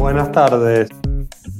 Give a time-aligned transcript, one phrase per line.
[0.00, 0.88] Buenas tardes.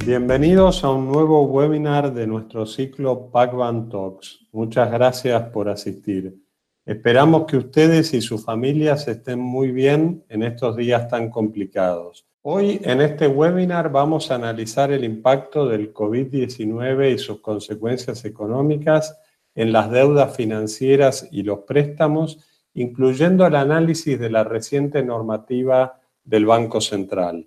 [0.07, 4.47] Bienvenidos a un nuevo webinar de nuestro ciclo Pacman Talks.
[4.53, 6.43] Muchas gracias por asistir.
[6.87, 12.27] Esperamos que ustedes y sus familias estén muy bien en estos días tan complicados.
[12.41, 19.21] Hoy en este webinar vamos a analizar el impacto del COVID-19 y sus consecuencias económicas
[19.55, 22.39] en las deudas financieras y los préstamos,
[22.73, 27.47] incluyendo el análisis de la reciente normativa del Banco Central.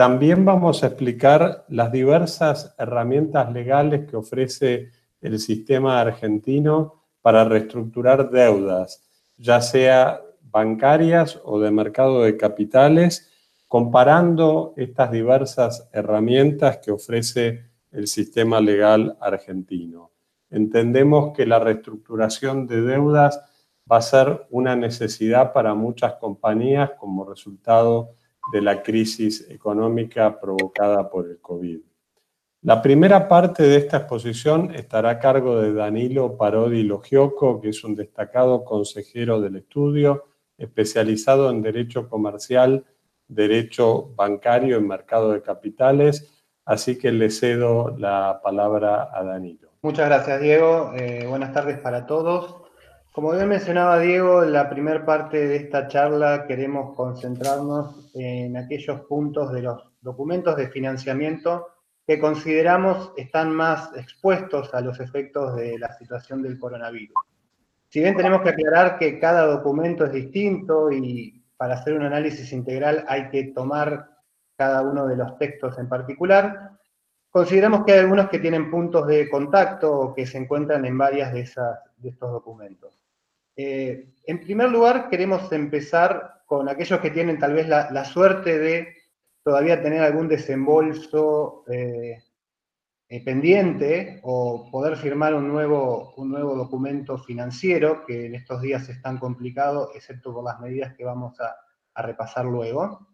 [0.00, 8.30] También vamos a explicar las diversas herramientas legales que ofrece el sistema argentino para reestructurar
[8.30, 13.30] deudas, ya sea bancarias o de mercado de capitales,
[13.68, 20.12] comparando estas diversas herramientas que ofrece el sistema legal argentino.
[20.48, 23.38] Entendemos que la reestructuración de deudas
[23.92, 28.14] va a ser una necesidad para muchas compañías como resultado
[28.52, 31.80] de la crisis económica provocada por el COVID.
[32.62, 37.82] La primera parte de esta exposición estará a cargo de Danilo Parodi Logioco, que es
[37.84, 40.26] un destacado consejero del estudio,
[40.58, 42.84] especializado en Derecho Comercial,
[43.26, 49.70] Derecho Bancario y Mercado de Capitales, así que le cedo la palabra a Danilo.
[49.80, 50.92] Muchas gracias, Diego.
[50.94, 52.59] Eh, buenas tardes para todos.
[53.12, 59.00] Como bien mencionaba Diego, en la primera parte de esta charla queremos concentrarnos en aquellos
[59.00, 61.66] puntos de los documentos de financiamiento
[62.06, 67.16] que consideramos están más expuestos a los efectos de la situación del coronavirus.
[67.88, 72.52] Si bien tenemos que aclarar que cada documento es distinto y para hacer un análisis
[72.52, 74.08] integral hay que tomar
[74.56, 76.78] cada uno de los textos en particular,
[77.28, 81.32] consideramos que hay algunos que tienen puntos de contacto o que se encuentran en varias
[81.32, 82.99] de, esas, de estos documentos.
[83.62, 88.96] Eh, en primer lugar, queremos empezar con aquellos que tienen tal vez la, suerte de
[89.42, 92.22] todavía tener algún desembolso eh,
[93.08, 98.88] eh, pendiente o poder firmar un nuevo, un nuevo documento financiero, que en estos días
[98.88, 101.54] es tan complicado, excepto por las medidas que vamos a,
[102.02, 103.08] repasar luego.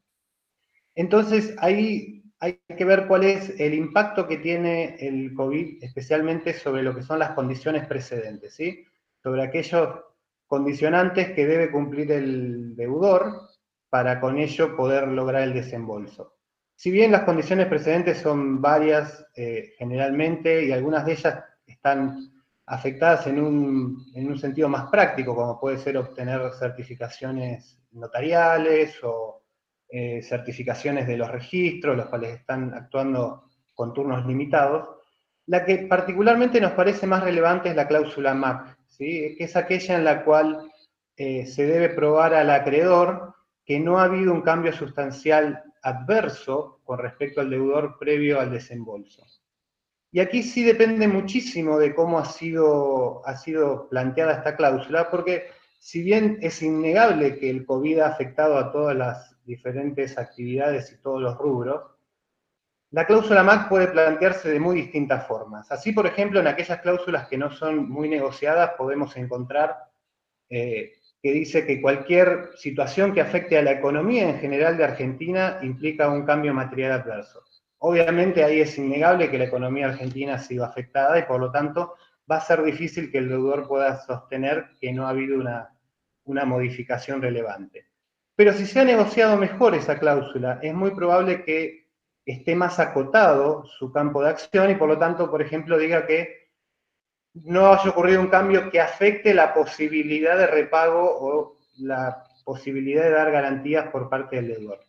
[0.94, 6.84] Entonces, ahí hay que ver cuál es el impacto que tiene el COVID, especialmente sobre
[6.84, 8.86] lo que son las condiciones precedentes, ¿sí?
[9.26, 10.05] sobre aquellos
[10.46, 13.50] condicionantes que debe cumplir el deudor
[13.88, 16.34] para con ello poder lograr el desembolso.
[16.74, 22.30] Si bien las condiciones precedentes son varias eh, generalmente y algunas de ellas están
[22.66, 29.44] afectadas en un, en un, sentido más práctico, como puede ser obtener certificaciones notariales o
[29.88, 34.96] eh, certificaciones de los registros, los cuales están actuando con turnos limitados,
[35.46, 40.04] la que particularmente nos parece más relevante es la cláusula MAC, que es aquella en
[40.04, 40.70] la cual
[41.16, 43.34] eh, se debe probar al acreedor
[43.64, 49.24] que no ha habido un cambio sustancial adverso con respecto al deudor previo al desembolso.
[50.12, 55.48] Y aquí sí depende muchísimo de cómo ha sido, ha sido planteada esta cláusula, porque
[55.78, 61.00] si bien es innegable que el COVID ha afectado a todas las diferentes actividades y
[61.02, 61.95] todos los rubros,
[62.90, 65.70] la cláusula MAC puede plantearse de muy distintas formas.
[65.72, 69.76] Así, por ejemplo, en aquellas cláusulas que no son muy negociadas podemos encontrar
[70.48, 70.92] eh,
[71.22, 76.08] que dice que cualquier situación que afecte a la economía en general de Argentina implica
[76.08, 77.42] un cambio material adverso.
[77.78, 81.94] Obviamente ahí es innegable que la economía argentina ha sido afectada y por lo tanto
[82.30, 85.70] va a ser difícil que el deudor pueda sostener que no ha habido una,
[86.24, 87.86] una modificación relevante.
[88.34, 91.85] Pero si se ha negociado mejor esa cláusula, es muy probable que
[92.26, 96.50] esté más acotado su campo de acción y por lo tanto, por ejemplo, diga que
[97.34, 103.10] no haya ocurrido un cambio que afecte la posibilidad de repago o la posibilidad de
[103.10, 104.80] dar garantías por parte del deudor.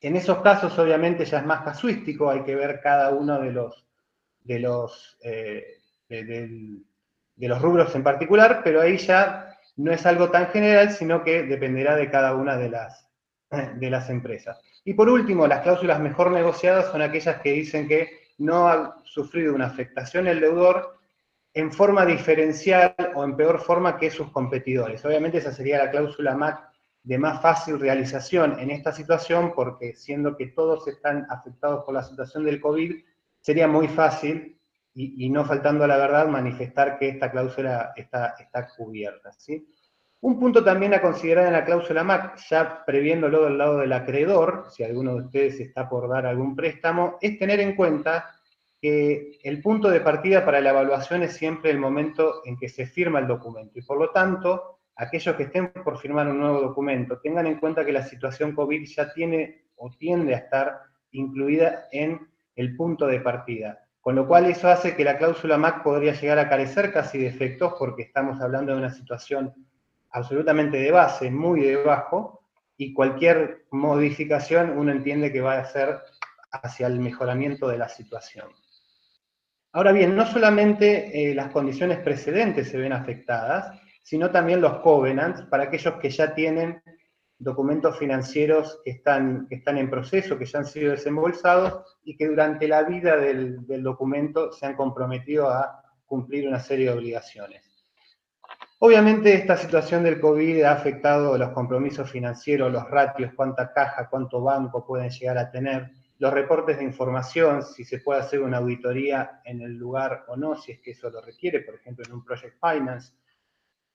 [0.00, 3.86] En esos casos, obviamente, ya es más casuístico, hay que ver cada uno de los,
[4.40, 5.78] de los, eh,
[6.08, 6.82] de,
[7.36, 11.96] los rubros en particular, pero ahí ya no es algo tan general, sino que dependerá
[11.96, 13.08] de cada una de las,
[13.50, 14.60] de las empresas.
[14.86, 19.52] Y por último, las cláusulas mejor negociadas son aquellas que dicen que no ha sufrido
[19.52, 21.00] una afectación el deudor
[21.52, 25.04] en forma diferencial o en peor forma que sus competidores.
[25.04, 26.60] Obviamente esa sería la cláusula MAC
[27.02, 32.04] de más fácil realización en esta situación, porque siendo que todos están afectados por la
[32.04, 32.94] situación del COVID,
[33.40, 34.56] sería muy fácil,
[34.94, 39.32] y, no faltando a la verdad, manifestar que esta cláusula está, está cubierta.
[39.32, 39.66] ¿sí?
[40.26, 44.64] Un punto también a considerar en la cláusula MAC, ya previéndolo del lado del acreedor,
[44.72, 48.34] si alguno de ustedes está por dar algún préstamo, es tener en cuenta
[48.80, 52.86] que el punto de partida para la evaluación es siempre el momento en que se
[52.86, 53.78] firma el documento.
[53.78, 57.84] Y por lo tanto, aquellos que estén por firmar un nuevo documento, tengan en cuenta
[57.84, 60.80] que la situación COVID ya tiene o tiende a estar
[61.12, 62.18] incluida en
[62.56, 63.78] el punto de partida.
[64.00, 67.28] Con lo cual eso hace que la cláusula MAC podría llegar a carecer casi de
[67.28, 69.54] efectos porque estamos hablando de una situación
[70.10, 72.36] absolutamente de base, muy debajo,
[72.76, 75.98] y cualquier modificación uno entiende que va a ser
[76.50, 78.48] hacia el mejoramiento de la situación.
[79.72, 85.42] Ahora bien, no solamente eh, las condiciones precedentes se ven afectadas, sino también los covenants
[85.42, 86.82] para aquellos que ya tienen
[87.38, 92.28] documentos financieros que están, que están en proceso, que ya han sido desembolsados y que
[92.28, 97.65] durante la vida del, del documento se han comprometido a cumplir una serie de obligaciones.
[98.78, 104.42] Obviamente esta situación del COVID ha afectado los compromisos financieros, los ratios, cuánta caja, cuánto
[104.42, 109.40] banco pueden llegar a tener, los reportes de información, si se puede hacer una auditoría
[109.44, 112.24] en el lugar o no, si es que eso lo requiere, por ejemplo en un
[112.24, 113.12] Project Finance.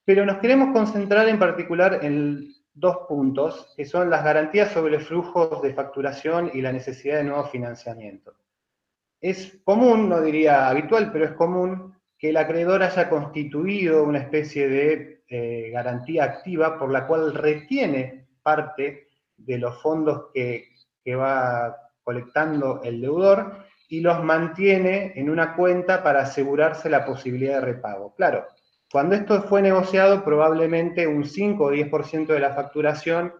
[0.03, 5.61] Pero nos queremos concentrar en particular en dos puntos, que son las garantías sobre flujos
[5.61, 8.33] de facturación y la necesidad de nuevo financiamiento.
[9.19, 14.69] Es común, no diría habitual, pero es común que el acreedor haya constituido una especie
[14.69, 19.07] de eh, garantía activa por la cual retiene parte
[19.37, 20.67] de los fondos que,
[21.03, 27.55] que va colectando el deudor y los mantiene en una cuenta para asegurarse la posibilidad
[27.55, 28.13] de repago.
[28.13, 28.45] Claro,
[28.91, 33.33] cuando esto fue negociado, probablemente un 5 o 10% de la facturación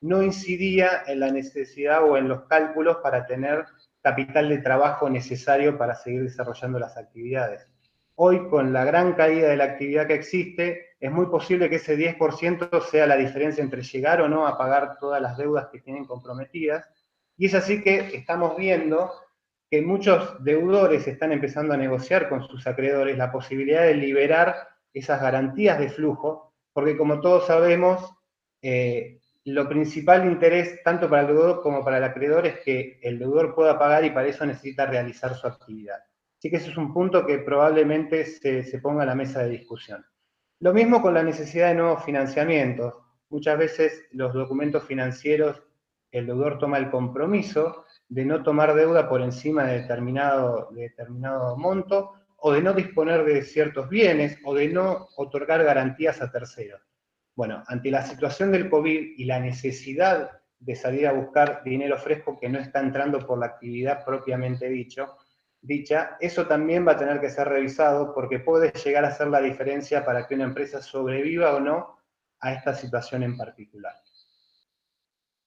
[0.00, 3.66] no incidía en la necesidad o en los cálculos para tener
[4.00, 7.71] capital de trabajo necesario para seguir desarrollando las actividades.
[8.14, 11.96] Hoy, con la gran caída de la actividad que existe, es muy posible que ese
[11.96, 16.04] 10% sea la diferencia entre llegar o no a pagar todas las deudas que tienen
[16.04, 16.88] comprometidas.
[17.36, 19.10] Y es así que estamos viendo
[19.70, 25.20] que muchos deudores están empezando a negociar con sus acreedores la posibilidad de liberar esas
[25.20, 28.14] garantías de flujo, porque como todos sabemos,
[28.60, 33.18] eh, lo principal interés tanto para el deudor como para el acreedor es que el
[33.18, 35.98] deudor pueda pagar y para eso necesita realizar su actividad.
[36.42, 39.50] Así que ese es un punto que probablemente se, se ponga a la mesa de
[39.50, 40.04] discusión.
[40.58, 42.94] Lo mismo con la necesidad de nuevos financiamientos.
[43.30, 45.62] Muchas veces los documentos financieros,
[46.10, 51.56] el deudor toma el compromiso de no tomar deuda por encima de determinado, de determinado
[51.56, 56.80] monto o de no disponer de ciertos bienes o de no otorgar garantías a terceros.
[57.36, 62.36] Bueno, ante la situación del COVID y la necesidad de salir a buscar dinero fresco
[62.40, 65.18] que no está entrando por la actividad propiamente dicho,
[65.62, 69.40] dicha, eso también va a tener que ser revisado porque puede llegar a ser la
[69.40, 71.98] diferencia para que una empresa sobreviva o no
[72.40, 73.94] a esta situación en particular.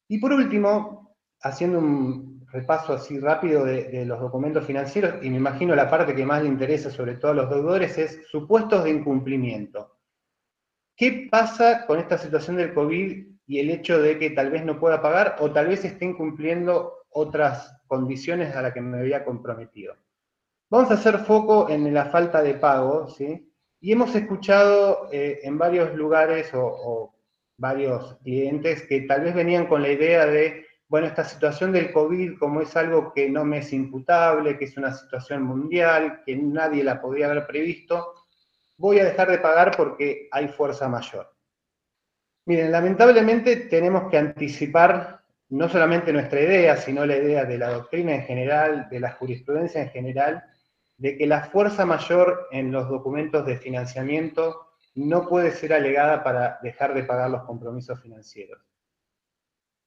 [0.07, 5.75] Y por último, haciendo un repaso así rápido de, los documentos financieros, y me imagino
[5.75, 9.97] la parte que más le interesa sobre todo a los deudores es supuestos de incumplimiento.
[10.95, 14.79] ¿Qué pasa con esta situación del COVID y el hecho de que tal vez no
[14.79, 19.95] pueda pagar o tal vez esté incumpliendo otras condiciones a las que me había comprometido?
[20.69, 23.51] Vamos a hacer foco en la falta de pago, ¿sí?
[23.79, 27.13] Y hemos escuchado eh, en varios lugares o
[27.57, 32.37] varios clientes que tal vez venían con la idea de bueno, esta situación del COVID,
[32.37, 36.83] como es algo que no me es imputable, que es una situación mundial, que nadie
[36.83, 38.13] la podía haber previsto,
[38.77, 41.33] voy a dejar de pagar porque hay fuerza mayor.
[42.45, 48.15] Miren, lamentablemente tenemos que anticipar no solamente nuestra idea, sino la idea de la doctrina
[48.15, 50.43] en general, de la jurisprudencia en general,
[50.97, 56.59] de que la fuerza mayor en los documentos de financiamiento no puede ser alegada para
[56.63, 58.61] dejar de pagar los compromisos financieros.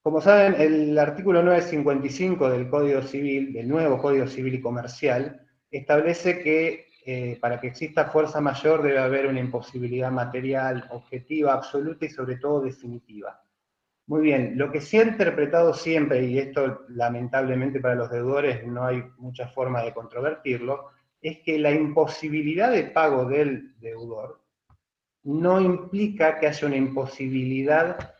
[0.02, 6.38] Como saben, el artículo 955 del Código Civil, del nuevo Código Civil y Comercial, establece
[6.38, 12.10] que eh, para que exista fuerza mayor debe haber una imposibilidad material, objetiva, absoluta y
[12.10, 13.42] sobre todo definitiva.
[14.08, 18.86] Muy bien, lo que se ha interpretado siempre, y esto lamentablemente para los deudores no
[18.86, 24.40] hay mucha forma de controvertirlo, es que la imposibilidad de pago del deudor
[25.24, 28.14] no implica que haya una imposibilidad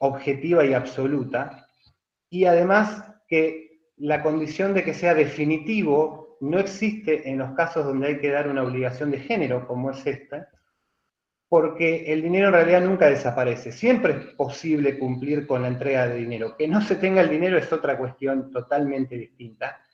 [0.00, 1.66] objetiva y absoluta,
[2.28, 8.08] y además que la condición de que sea definitivo no existe en los casos donde
[8.08, 10.50] hay que dar una obligación de género, como es esta,
[11.50, 13.72] porque el dinero en realidad nunca desaparece.
[13.72, 16.56] Siempre es posible cumplir con la entrega de dinero.
[16.56, 19.84] Que no se tenga el dinero es otra cuestión totalmente distinta,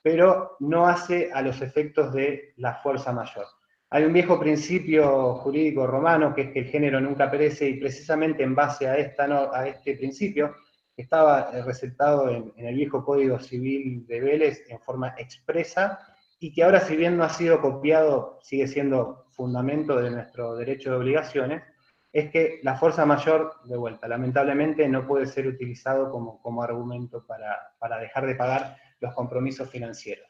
[0.00, 3.44] pero no hace a los efectos de la fuerza mayor.
[3.90, 8.42] Hay un viejo principio jurídico romano que es que el género nunca perece y precisamente
[8.42, 10.54] en base a, esta, a este principio
[10.96, 15.98] estaba eh, recetado en, el viejo Código Civil de Vélez en forma expresa
[16.40, 20.90] y que ahora si bien no ha sido copiado, sigue siendo fundamento de nuestro derecho
[20.90, 21.64] de obligaciones,
[22.12, 27.26] es que la fuerza mayor, de vuelta, lamentablemente no puede ser utilizado como, como argumento
[27.26, 30.28] para, para dejar de pagar los compromisos financieros.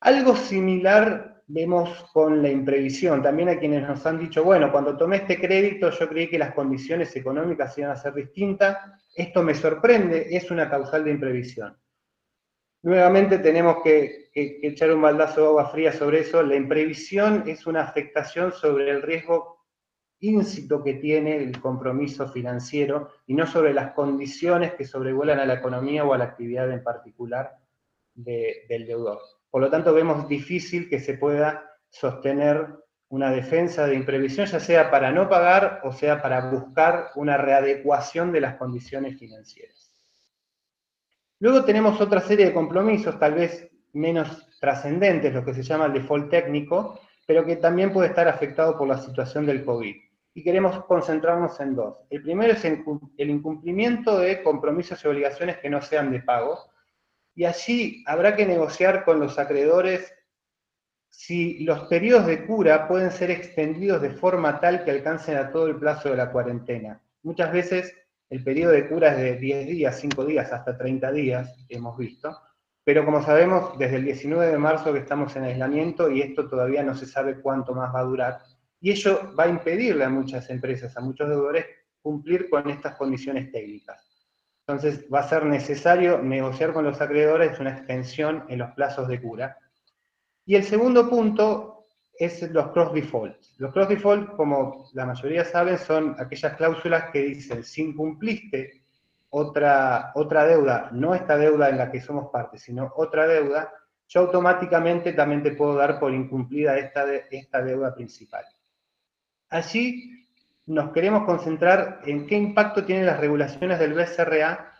[0.00, 3.22] Algo similar vemos con la imprevisión.
[3.22, 6.54] También a quienes nos han dicho, bueno, cuando tomé este crédito yo creí que las
[6.54, 8.78] condiciones económicas iban a ser distintas,
[9.14, 11.76] esto me sorprende, es una causal de imprevisión.
[12.82, 16.42] Nuevamente tenemos que, echar un baldazo de agua fría sobre eso.
[16.42, 19.66] La imprevisión es una afectación sobre el riesgo
[20.20, 25.54] íncito que tiene el compromiso financiero y no sobre las condiciones que sobrevuelan a la
[25.54, 27.56] economía o a la actividad en particular
[28.14, 29.18] del deudor.
[29.50, 32.66] Por lo tanto, vemos difícil que se pueda sostener
[33.08, 38.30] una defensa de imprevisión, ya sea para no pagar o sea para buscar una readecuación
[38.30, 39.79] de las condiciones financieras.
[41.40, 45.94] Luego tenemos otra serie de compromisos, tal vez menos trascendentes, lo que se llama el
[45.94, 49.96] default técnico, pero que también puede estar afectado por la situación del COVID.
[50.34, 51.96] Y queremos concentrarnos en dos.
[52.10, 56.58] El primero es el incumplimiento de compromisos y obligaciones que no sean de pago,
[57.34, 60.12] y allí habrá que negociar con los acreedores
[61.08, 65.66] si los periodos de cura pueden ser extendidos de forma tal que alcancen a todo
[65.68, 67.00] el plazo de la cuarentena.
[67.22, 67.96] Muchas veces
[68.30, 72.38] el periodo de cura es de 10 días, 5 días, hasta 30 días, hemos visto,
[72.84, 76.82] pero como sabemos, desde el 19 de marzo que estamos en aislamiento y esto todavía
[76.82, 78.38] no se sabe cuánto más va a durar,
[78.80, 81.66] y ello va a impedirle a muchas empresas, a muchos deudores,
[82.00, 84.10] cumplir con estas condiciones técnicas.
[84.66, 89.20] Entonces va a ser necesario negociar con los acreedores una extensión en los plazos de
[89.20, 89.58] cura.
[90.46, 91.69] Y el segundo punto
[92.20, 93.54] es los cross defaults.
[93.58, 98.82] Los cross defaults, como la mayoría saben, son aquellas cláusulas que dicen, si incumpliste
[99.30, 103.72] otra, otra deuda, no esta deuda en la que somos parte, sino otra deuda,
[104.06, 108.44] yo automáticamente también te puedo dar por incumplida esta, esta deuda principal.
[109.48, 110.26] Allí
[110.66, 114.72] nos queremos concentrar en qué impacto tienen las regulaciones del BCRA,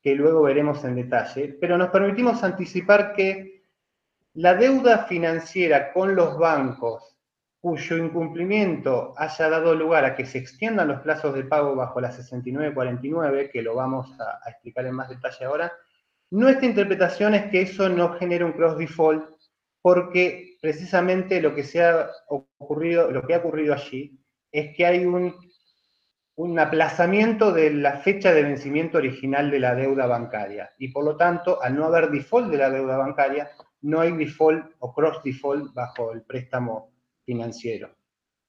[0.00, 3.55] que luego veremos en detalle, pero nos permitimos anticipar que
[4.36, 7.16] la deuda financiera con los bancos
[7.58, 12.12] cuyo incumplimiento haya dado lugar a que se extiendan los plazos de pago bajo la
[12.12, 15.72] 6949, que lo vamos a, explicar en más detalle ahora,
[16.30, 19.24] nuestra interpretación es que eso no genera un cross default
[19.80, 24.20] porque precisamente lo que se ha ocurrido, lo que ha ocurrido allí
[24.52, 30.72] es que hay un aplazamiento de la fecha de vencimiento original de la deuda bancaria.
[30.78, 33.50] Y por lo tanto, al no haber default de la deuda bancaria,
[33.86, 36.90] no hay default o cross default bajo el préstamo
[37.24, 37.90] financiero.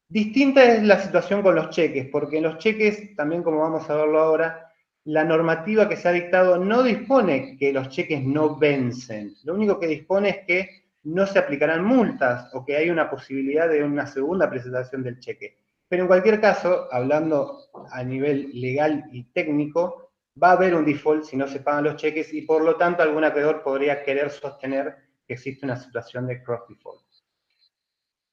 [0.09, 3.95] Distinta es la situación con los cheques, porque en los cheques, también como vamos a
[3.95, 4.71] verlo ahora,
[5.05, 9.35] la normativa que se ha dictado no dispone que los cheques no vencen.
[9.43, 10.69] Lo único que dispone es que
[11.03, 15.59] no se aplicarán multas o que hay una posibilidad de una segunda presentación del cheque.
[15.87, 17.59] Pero en cualquier caso, hablando
[17.91, 20.09] a nivel legal y técnico,
[20.41, 23.03] va a haber un default si no se pagan los cheques y por lo tanto
[23.03, 27.01] algún acreedor podría querer sostener que existe una situación de cross default.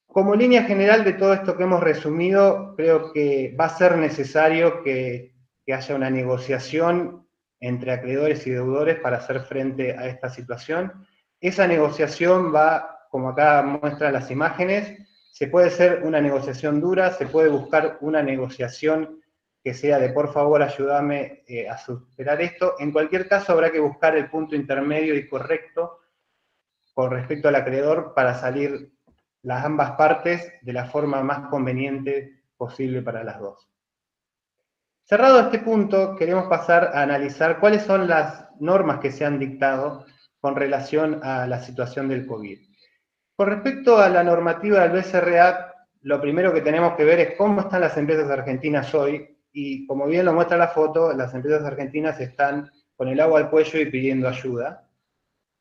[0.07, 4.81] Como línea general de todo esto que hemos resumido, creo que va a ser necesario
[4.81, 5.35] que,
[5.65, 7.27] que haya una negociación
[7.59, 11.05] entre acreedores y deudores para hacer frente a esta situación.
[11.41, 17.25] Esa negociación va, como acá muestran las imágenes, se puede hacer una negociación dura, se
[17.25, 19.21] puede buscar una negociación
[19.61, 22.75] que sea de por favor ayúdame eh, a superar esto.
[22.79, 25.99] En cualquier caso habrá que buscar el punto intermedio y correcto
[26.95, 28.89] con respecto al acreedor para salir
[29.43, 33.69] las ambas partes de la forma más conveniente posible para las dos.
[35.03, 40.05] Cerrado este punto, queremos pasar a analizar cuáles son las normas que se han dictado
[40.39, 42.59] con relación a la situación del COVID.
[43.35, 47.61] Con respecto a la normativa del BCRA, lo primero que tenemos que ver es cómo
[47.61, 52.19] están las empresas argentinas hoy, y como bien lo muestra la foto, las empresas argentinas
[52.19, 54.84] están con el agua al cuello y pidiendo ayuda.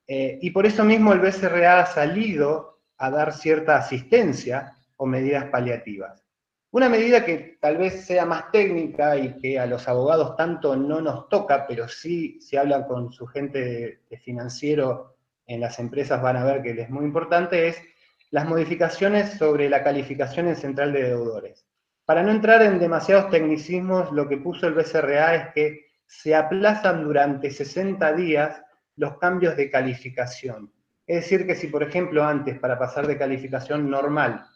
[0.06, 5.46] Eh, y por eso mismo el BCRA ha salido a dar cierta asistencia o medidas
[5.46, 6.24] paliativas.
[6.70, 11.00] Una medida que tal vez sea más técnica y que a los abogados tanto no
[11.00, 15.14] nos toca, pero sí se habla con su gente de financiero
[15.46, 17.82] en las empresas van a ver que es muy importante, es
[18.30, 21.66] las modificaciones sobre la calificación en central de deudores.
[22.04, 27.04] Para no entrar en demasiados tecnicismos, lo que puso el BCRA es que se aplazan
[27.04, 28.62] durante 60 días
[28.96, 30.72] los cambios de calificación.
[31.06, 34.46] Es decir, que si por ejemplo antes para pasar de calificación normal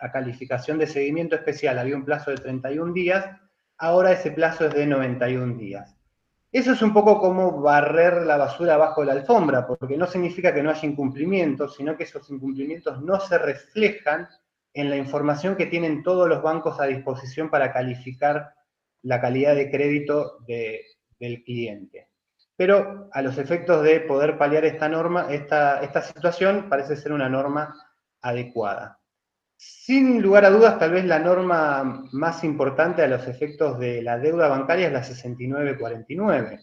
[0.00, 3.26] a calificación de seguimiento especial había un plazo de 31 días,
[3.78, 5.96] ahora ese plazo es de 91 días.
[6.52, 10.62] Eso es un poco como barrer la basura bajo la alfombra, porque no significa que
[10.62, 14.28] no haya incumplimientos, sino que esos incumplimientos no se reflejan
[14.72, 18.54] en la información que tienen todos los bancos a disposición para calificar
[19.02, 22.05] la calidad de crédito del cliente.
[22.56, 27.74] Pero a los efectos de poder paliar esta norma, esta, situación parece ser una norma
[28.22, 28.98] adecuada.
[29.56, 34.18] Sin lugar a dudas, tal vez la norma más importante a los efectos de la
[34.18, 36.60] deuda bancaria es la 6949,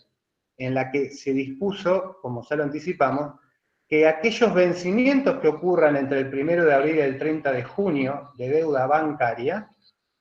[0.57, 3.39] en la que se dispuso, como ya lo anticipamos,
[3.87, 8.31] que aquellos vencimientos que ocurran entre el 1 de abril y el 30 de junio
[8.37, 9.69] de deuda bancaria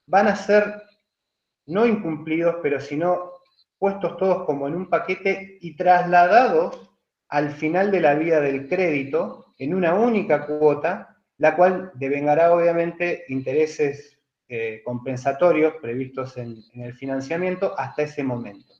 [0.07, 0.83] van a ser
[1.67, 3.32] no incumplidos, pero sino
[3.83, 6.89] puestos todos como en un paquete y trasladados
[7.27, 13.25] al final de la vida del crédito en una única cuota, la cual devengará obviamente
[13.27, 18.73] intereses eh, compensatorios previstos en, el financiamiento hasta ese momento.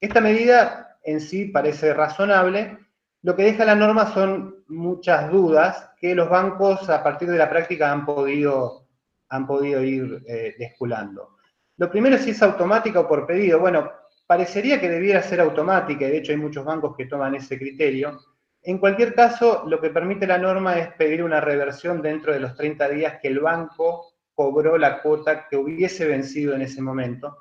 [0.00, 2.78] Esta medida en sí parece razonable,
[3.22, 7.50] lo que deja la norma son muchas dudas que los bancos a partir de la
[7.50, 8.86] práctica han podido,
[9.30, 11.38] han podido ir eh, desculando.
[11.76, 13.58] Lo primero es si es automática o por pedido.
[13.58, 13.90] Bueno,
[14.28, 18.20] parecería que debiera ser automática, y de hecho hay muchos bancos que toman ese criterio.
[18.62, 22.54] En cualquier caso, lo que permite la norma es pedir una reversión dentro de los
[22.54, 27.38] 30 días que el banco cobró la cuota que hubiese vencido en ese momento.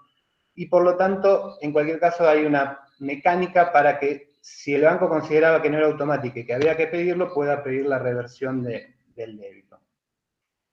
[0.55, 5.09] Y por lo tanto, en cualquier caso, hay una mecánica para que si el banco
[5.09, 9.37] consideraba que no era automático y que había que pedirlo, pueda pedir la reversión del
[9.37, 9.66] débito.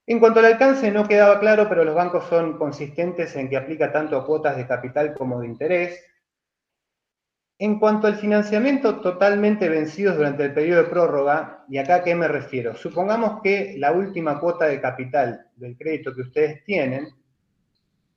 [0.07, 3.91] En cuanto al alcance, no quedaba claro, pero los bancos son consistentes en que aplica
[3.91, 6.05] tanto a cuotas de capital como de interés.
[7.59, 12.15] En cuanto al financiamiento totalmente vencidos durante el periodo de prórroga, y acá a qué
[12.15, 17.09] me refiero, supongamos que la última cuota de capital del crédito que ustedes tienen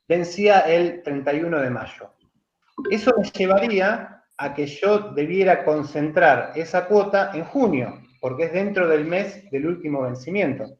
[0.07, 2.13] vencía el 31 de mayo.
[2.89, 8.87] Eso me llevaría a que yo debiera concentrar esa cuota en junio, porque es dentro
[8.87, 10.77] del mes del último vencimiento.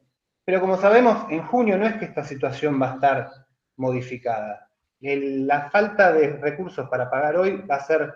[0.48, 3.32] Pero como sabemos, en junio no es que esta situación va a estar
[3.76, 4.70] modificada.
[5.02, 8.14] la falta de recursos para pagar hoy va a ser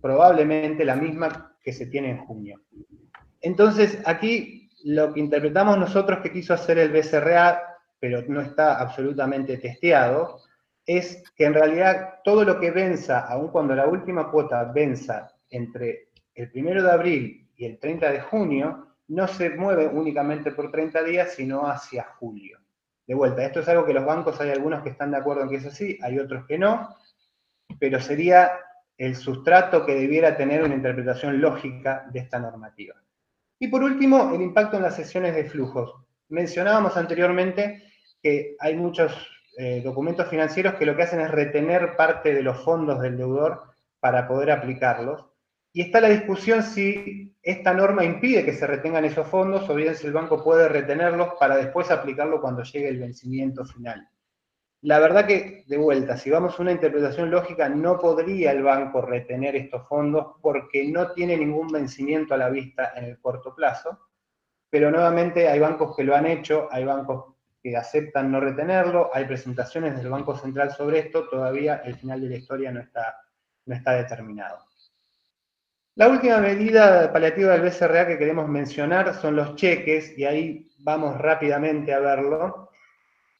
[0.00, 2.62] probablemente la misma que se tiene en junio.
[3.42, 7.60] Entonces, aquí lo que interpretamos nosotros que quiso hacer el BCRA,
[8.00, 10.40] pero no está absolutamente testeado,
[10.86, 16.08] es que en realidad todo lo que venza, aun cuando la última cuota venza entre
[16.34, 21.02] el 1 de abril y el 30 de junio, no se mueve únicamente por 30
[21.02, 22.58] días, sino hacia julio.
[23.06, 25.50] De vuelta, esto es algo que los bancos hay algunos que están de acuerdo en
[25.50, 26.96] que es así, hay otros que no,
[27.78, 28.52] pero sería
[28.98, 32.94] el sustrato que debiera tener una interpretación lógica de esta normativa.
[33.58, 35.94] Y por último, el impacto en las sesiones de flujos.
[36.28, 37.84] Mencionábamos anteriormente
[38.22, 39.12] que hay muchos
[39.58, 43.62] eh, documentos financieros que lo que hacen es retener parte de los fondos del deudor
[44.00, 45.24] para poder aplicarlos.
[45.76, 49.94] Y está la discusión si esta norma impide que se retengan esos fondos o bien
[49.94, 54.08] si el banco puede retenerlos para después aplicarlo cuando llegue el vencimiento final.
[54.80, 59.02] La verdad que, de vuelta, si vamos a una interpretación lógica, no podría el banco
[59.02, 64.00] retener estos fondos porque no tiene ningún vencimiento a la vista en el corto plazo,
[64.70, 69.26] pero nuevamente hay bancos que lo han hecho, hay bancos que aceptan no retenerlo, hay
[69.26, 73.20] presentaciones del Banco Central sobre esto, todavía el final de la historia no está,
[73.66, 74.66] no está determinado.
[75.98, 81.16] La última medida paliativa del BCRA que queremos mencionar son los cheques, y ahí vamos
[81.16, 82.68] rápidamente a verlo.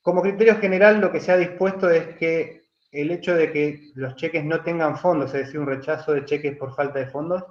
[0.00, 4.16] Como criterio general, lo que se ha dispuesto es que el hecho de que los
[4.16, 7.44] cheques no tengan fondos, es decir, un rechazo de cheques por falta de fondos,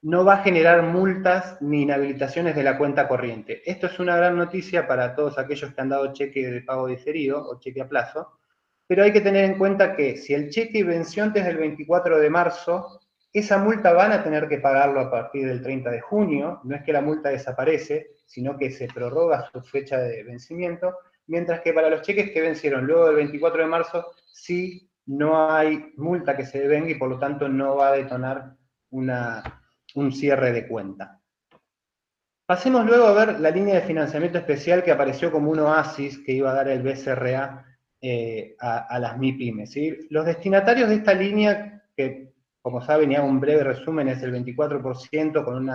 [0.00, 3.60] no va a generar multas ni inhabilitaciones de la cuenta corriente.
[3.70, 7.46] Esto es una gran noticia para todos aquellos que han dado cheque de pago diferido
[7.46, 8.38] o cheque a plazo,
[8.86, 12.30] pero hay que tener en cuenta que si el cheque venció antes del 24 de
[12.30, 13.00] marzo,
[13.34, 16.84] esa multa van a tener que pagarlo a partir del 30 de junio, no es
[16.84, 21.90] que la multa desaparece, sino que se prorroga su fecha de vencimiento, mientras que para
[21.90, 26.60] los cheques que vencieron luego del 24 de marzo, sí no hay multa que se
[26.60, 28.54] devenga y por lo tanto no va a detonar
[28.90, 29.62] una,
[29.96, 31.20] un cierre de cuenta.
[32.46, 36.32] Pasemos luego a ver la línea de financiamiento especial que apareció como un oasis que
[36.32, 37.64] iba a dar el BCRA
[38.00, 39.74] eh, a, las MIPIMES.
[40.10, 42.33] Los destinatarios de esta línea, que
[42.64, 45.68] como saben, y hago un breve resumen, es el 24% con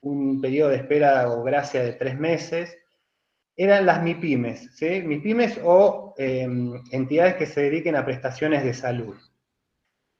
[0.00, 2.76] un periodo de espera o gracia de tres meses,
[3.56, 5.00] eran las MIPIMES, ¿sí?
[5.00, 9.14] MIPIMES o em, entidades que se dediquen a prestaciones de salud.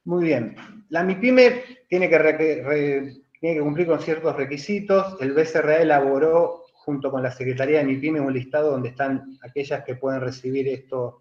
[0.04, 0.54] Muy bien.
[0.88, 5.16] La MIPYME tiene que, cumplir con ciertos requisitos.
[5.20, 9.96] El BCRA elaboró, junto con la Secretaría de MIPYME, un listado donde están aquellas que
[9.96, 11.16] pueden recibir estos,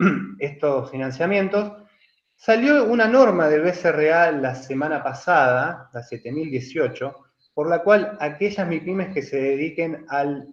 [0.40, 1.89] estos financiamientos.
[2.42, 7.14] Salió una norma del BCRA la semana pasada, la 7018,
[7.52, 10.06] por la cual aquellas MIPIMES que se dediquen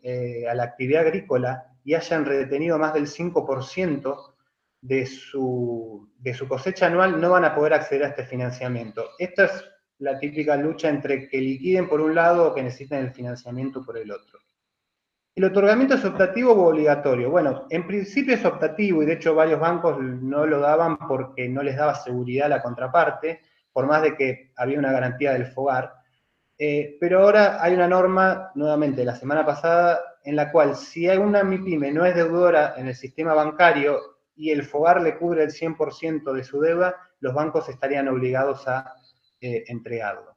[0.03, 4.33] eh, a la actividad agrícola y hayan retenido más del 5%
[4.81, 9.11] de su, de su cosecha anual no van a poder acceder a este financiamiento.
[9.17, 9.63] Esta es
[9.99, 13.97] la típica lucha entre que liquiden por un lado o que necesiten el financiamiento por
[13.97, 14.39] el otro.
[15.37, 17.29] ¿El otorgamiento es optativo o obligatorio?
[17.29, 21.61] Bueno, en principio es optativo y de hecho varios bancos no lo daban porque no
[21.61, 25.93] les daba seguridad a la contraparte, por más de que había una garantía del FOGAR.
[26.57, 31.43] Eh, pero ahora hay una norma, nuevamente, la semana pasada, en la cual si una
[31.43, 33.99] MIPYME no es deudora en el sistema bancario
[34.35, 38.91] y el FOGAR le cubre el 100% de su deuda, los bancos estarían obligados a
[39.39, 40.35] eh, entregarlo.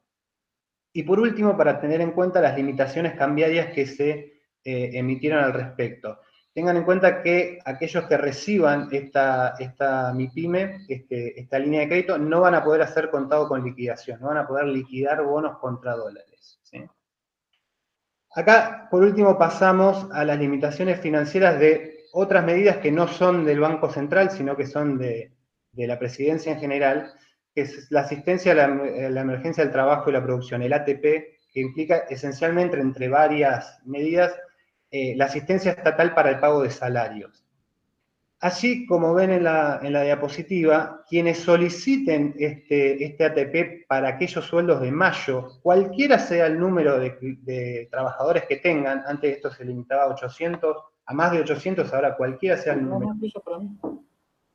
[0.93, 4.30] Y por último, para tener en cuenta las limitaciones cambiarias que se
[4.63, 6.19] eh, emitieron al respecto.
[6.53, 12.17] Tengan en cuenta que aquellos que reciban esta, esta MIPYME, este, esta línea de crédito,
[12.17, 15.95] no van a poder hacer contado con liquidación, no van a poder liquidar bonos contra
[15.95, 16.59] dólares.
[18.33, 23.59] Acá, por último, pasamos a las limitaciones financieras de otras medidas que no son del
[23.59, 25.33] Banco Central, sino que son de,
[25.71, 27.13] de la presidencia en general,
[27.53, 31.01] que es la asistencia a la, emergencia del trabajo y la producción, el ATP,
[31.51, 34.33] que implica esencialmente, entre varias medidas,
[34.91, 37.45] eh, la asistencia estatal para el pago de salarios.
[38.41, 44.91] Así como ven en la, diapositiva, quienes soliciten este, este, ATP para aquellos sueldos de
[44.91, 50.75] mayo, cualquiera sea el número de, trabajadores que tengan, antes esto se limitaba a 800,
[51.05, 53.15] a más de 800, ahora cualquiera sea el número,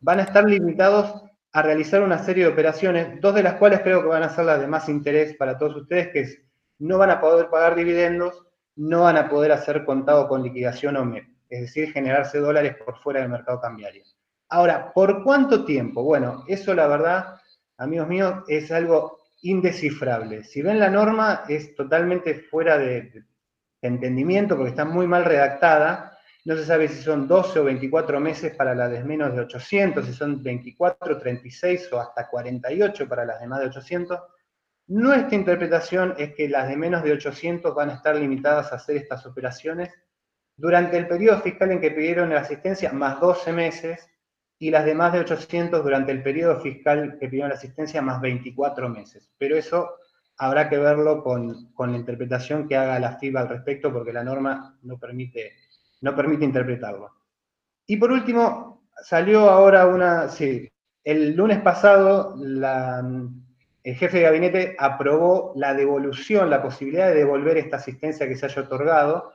[0.01, 1.23] van a estar limitados
[1.53, 4.47] a realizar una serie de operaciones, dos de las cuales creo que van a ser
[4.47, 6.43] las de más interés para todos ustedes, que es,
[6.81, 8.46] no van a poder pagar dividendos,
[8.77, 12.99] no van a poder hacer contado con liquidación o MEP, es decir, generarse dólares por
[12.99, 14.05] fuera del mercado cambiario.
[14.49, 16.03] Ahora, ¿por cuánto tiempo?
[16.03, 17.41] Bueno, eso la verdad,
[17.79, 20.45] amigos míos, es algo indescifrable.
[20.45, 23.25] Si ven la norma, es totalmente fuera de
[23.83, 28.55] entendimiento porque está muy mal redactada, no se sabe si son 12 o 24 meses
[28.55, 33.41] para las de menos de 800, si son 24, 36 o hasta 48 para las
[33.41, 34.21] de más de 800.
[34.89, 38.97] Nuestra interpretación es que las de menos de 800 van a estar limitadas a hacer
[38.97, 39.93] estas operaciones
[40.57, 44.09] durante el periodo fiscal en que pidieron la asistencia, más 12 meses,
[44.59, 48.21] y las de más de 800 durante el periodo fiscal que pidieron la asistencia, más
[48.21, 49.29] 24 meses.
[49.37, 49.97] Pero eso
[50.39, 54.25] habrá que verlo con, con la interpretación que haga la FIBA al respecto, porque la
[54.25, 55.53] norma no permite
[56.01, 57.11] no permite interpretarlo.
[57.87, 60.69] Y por último, salió ahora una, sí,
[61.05, 62.37] el lunes pasado
[63.87, 68.47] el jefe de gabinete aprobó la devolución, la posibilidad de devolver esta asistencia que se
[68.47, 69.33] haya otorgado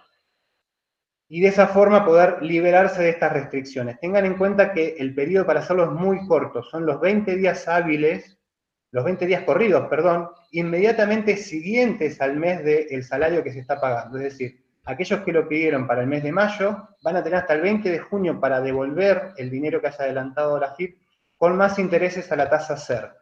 [1.30, 3.98] y de esa forma poder liberarse de estas restricciones.
[4.02, 7.66] Tengan en cuenta que el periodo para hacerlo es muy corto, son los 20 días
[7.70, 8.38] hábiles,
[8.92, 14.18] los 20 días corridos, perdón, inmediatamente siguientes al mes del salario que se está pagando.
[14.18, 17.54] Es decir, aquellos que lo pidieron para el mes de mayo van a tener hasta
[17.54, 20.98] el 20 de junio para devolver el dinero que haya adelantado la FIP
[21.38, 23.21] con más intereses a la tasa SER.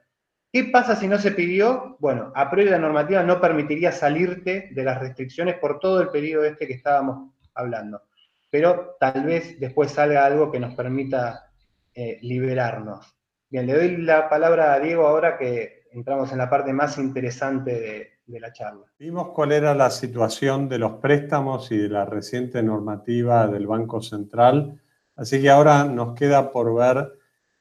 [0.52, 1.96] ¿Qué pasa si no se pidió?
[2.00, 6.46] Bueno, a priori la normativa no permitiría salirte de las restricciones por todo el periodo
[6.46, 8.02] este que estábamos hablando.
[8.50, 11.52] Pero tal vez después salga algo que nos permita
[11.94, 13.16] eh, liberarnos.
[13.48, 17.72] Bien, le doy la palabra a Diego ahora que entramos en la parte más interesante
[17.80, 18.86] de, de la charla.
[18.98, 24.02] Vimos cuál era la situación de los préstamos y de la reciente normativa del Banco
[24.02, 24.82] Central,
[25.16, 27.19] así que ahora nos queda por ver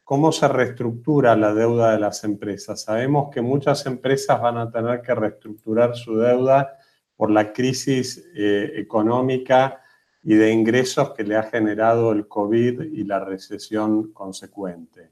[0.09, 2.81] cómo se reestructura la deuda de las empresas.
[2.81, 6.79] Sabemos que muchas empresas van a tener que reestructurar su deuda
[7.15, 9.83] por la crisis eh, económica
[10.23, 15.11] y de ingresos que le ha generado el COVID y la recesión consecuente.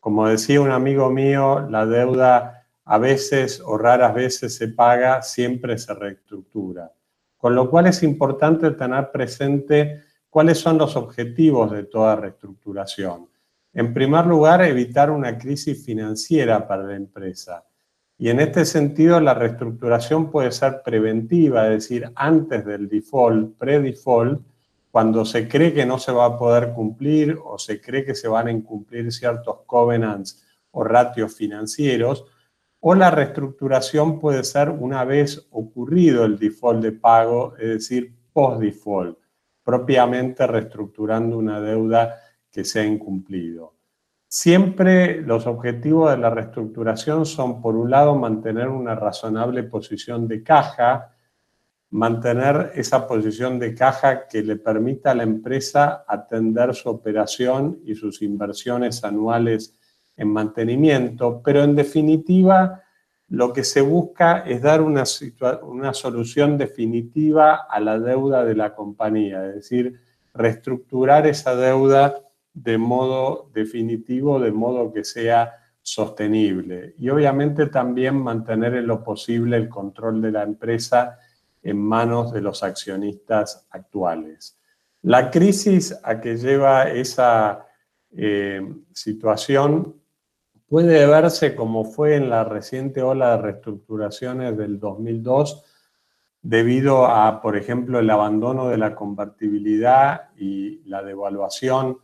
[0.00, 5.76] Como decía un amigo mío, la deuda a veces o raras veces se paga, siempre
[5.76, 6.90] se reestructura.
[7.36, 13.28] Con lo cual es importante tener presente cuáles son los objetivos de toda reestructuración.
[13.78, 17.64] En primer lugar, evitar una crisis financiera para la empresa.
[18.18, 24.42] Y en este sentido, la reestructuración puede ser preventiva, es decir, antes del default, pre-default,
[24.90, 28.26] cuando se cree que no se va a poder cumplir o se cree que se
[28.26, 32.24] van a incumplir ciertos covenants o ratios financieros,
[32.80, 39.16] o la reestructuración puede ser una vez ocurrido el default de pago, es decir, post-default,
[39.62, 42.22] propiamente reestructurando una deuda
[42.58, 43.76] que se ha incumplido.
[44.26, 50.42] Siempre los objetivos de la reestructuración son, por un lado, mantener una razonable posición de
[50.42, 51.14] caja,
[51.90, 57.94] mantener esa posición de caja que le permita a la empresa atender su operación y
[57.94, 59.78] sus inversiones anuales
[60.16, 62.82] en mantenimiento, pero en definitiva
[63.28, 65.04] lo que se busca es dar una,
[65.62, 70.00] una solución definitiva a la deuda de la compañía, es decir,
[70.34, 72.24] reestructurar esa deuda
[72.62, 76.94] de modo definitivo, de modo que sea sostenible.
[76.98, 81.18] Y obviamente también mantener en lo posible el control de la empresa
[81.62, 84.58] en manos de los accionistas actuales.
[85.02, 87.66] La crisis a que lleva esa
[88.10, 88.60] eh,
[88.92, 89.94] situación
[90.68, 95.64] puede verse como fue en la reciente ola de reestructuraciones del 2002
[96.42, 101.98] debido a, por ejemplo, el abandono de la convertibilidad y la devaluación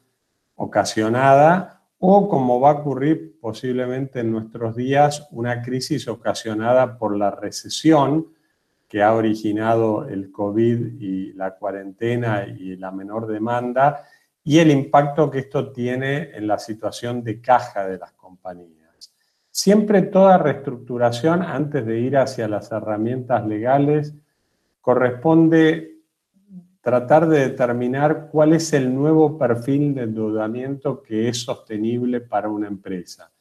[0.56, 7.30] ocasionada, o como va a ocurrir posiblemente en nuestros días, una crisis ocasionada por la
[7.30, 8.28] recesión
[8.88, 14.04] que ha originado el COVID y la cuarentena y la menor demanda,
[14.44, 19.14] y el impacto que esto tiene en la situación de caja de las compañías.
[19.50, 24.14] Siempre toda reestructuración, antes de ir hacia las herramientas legales,
[24.80, 25.93] corresponde
[26.84, 32.68] tratar de determinar cuál es el nuevo perfil de endeudamiento que es sostenible para una
[32.68, 33.32] empresa,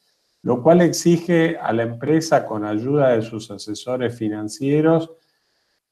[0.42, 5.10] lo cual exige a la empresa, con ayuda de sus asesores financieros,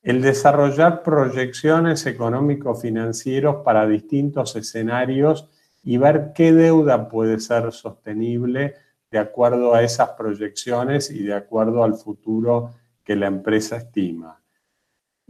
[0.02, 5.46] el desarrollar proyecciones económico-financieros para distintos escenarios
[5.84, 8.74] y ver qué deuda puede ser sostenible
[9.10, 12.72] de acuerdo a esas proyecciones y de acuerdo al futuro
[13.04, 14.41] que la empresa estima.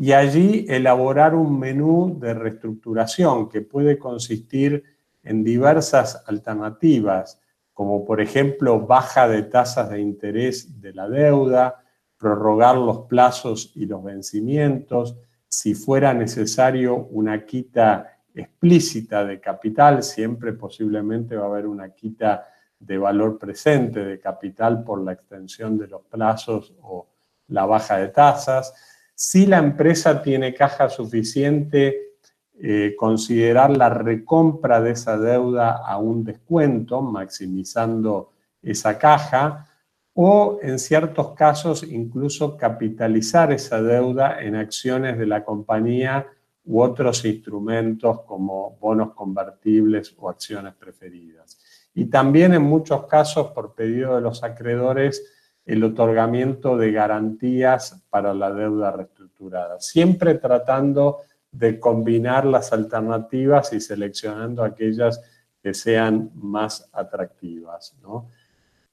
[0.02, 4.82] Y allí elaborar un menú de reestructuración que puede consistir
[5.22, 7.40] en diversas alternativas,
[7.72, 11.84] como por ejemplo baja de tasas de interés de la deuda,
[12.18, 20.52] prorrogar los plazos y los vencimientos, si fuera necesario una quita explícita de capital, siempre
[20.52, 25.86] posiblemente va a haber una quita de valor presente de capital por la extensión de
[25.86, 27.06] los plazos o
[27.46, 28.74] la baja de tasas.
[29.14, 32.12] Si la empresa tiene caja suficiente,
[32.64, 39.68] eh, considerar la recompra de esa deuda a un descuento, maximizando esa caja
[40.14, 46.26] o en ciertos casos incluso capitalizar esa deuda en acciones de la compañía
[46.64, 51.58] u otros instrumentos como bonos convertibles o acciones preferidas.
[51.94, 55.24] Y también en muchos casos, por pedido de los acreedores,
[55.64, 61.18] el otorgamiento de garantías para la deuda reestructurada, siempre tratando
[61.50, 65.20] de combinar las alternativas y seleccionando aquellas
[65.62, 67.94] que sean más atractivas.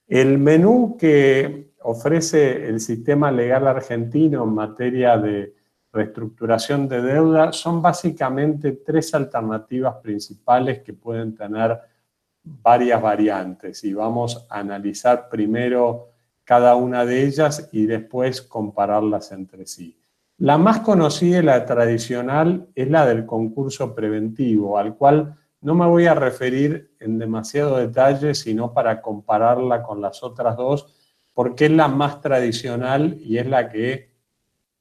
[0.08, 5.56] El menú que ofrece el sistema legal argentino en materia de
[5.92, 11.80] reestructuración de deuda son básicamente tres alternativas principales que pueden tener
[12.44, 16.10] varias variantes y vamos a analizar primero
[16.50, 20.00] cada una de ellas y después compararlas entre sí.
[20.40, 25.86] La más conocida y la tradicional es la del concurso preventivo, al cual no me
[25.86, 30.88] voy a referir en demasiado detalle, sino para compararla con las otras dos,
[31.36, 34.10] porque es la más tradicional y es la que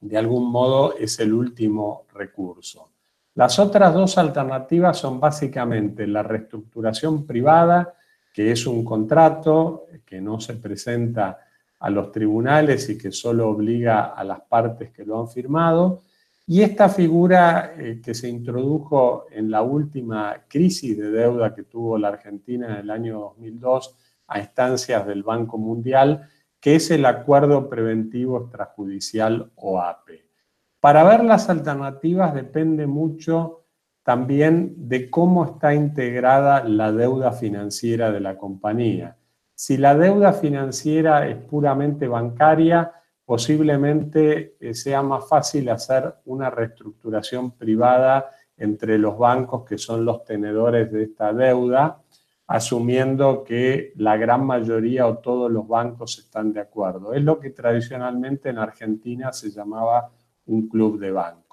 [0.01, 2.93] de algún modo es el último recurso.
[3.35, 7.93] Las otras dos alternativas son básicamente la reestructuración privada,
[8.33, 11.41] que es un contrato que no se presenta
[11.81, 16.03] a los tribunales y que solo obliga a las partes que lo han firmado,
[16.51, 21.99] y esta figura eh, que se introdujo en la última crisis de deuda que tuvo
[21.99, 23.95] la Argentina en el año 2002
[24.29, 26.27] a instancias del Banco Mundial,
[26.59, 30.25] que es el Acuerdo Preventivo Extrajudicial OAPE.
[30.81, 33.67] Para ver las alternativas depende mucho
[34.03, 39.18] también de cómo está integrada la deuda financiera de la compañía.
[39.61, 42.93] Si la deuda financiera es puramente bancaria,
[43.25, 50.25] posiblemente eh, sea más fácil hacer una reestructuración privada entre los bancos que son los
[50.25, 52.01] tenedores de esta deuda,
[52.47, 57.13] asumiendo que la gran mayoría o todos los bancos están de acuerdo.
[57.13, 60.13] Es lo que tradicionalmente en Argentina se llamaba
[60.47, 61.48] un club de bancos.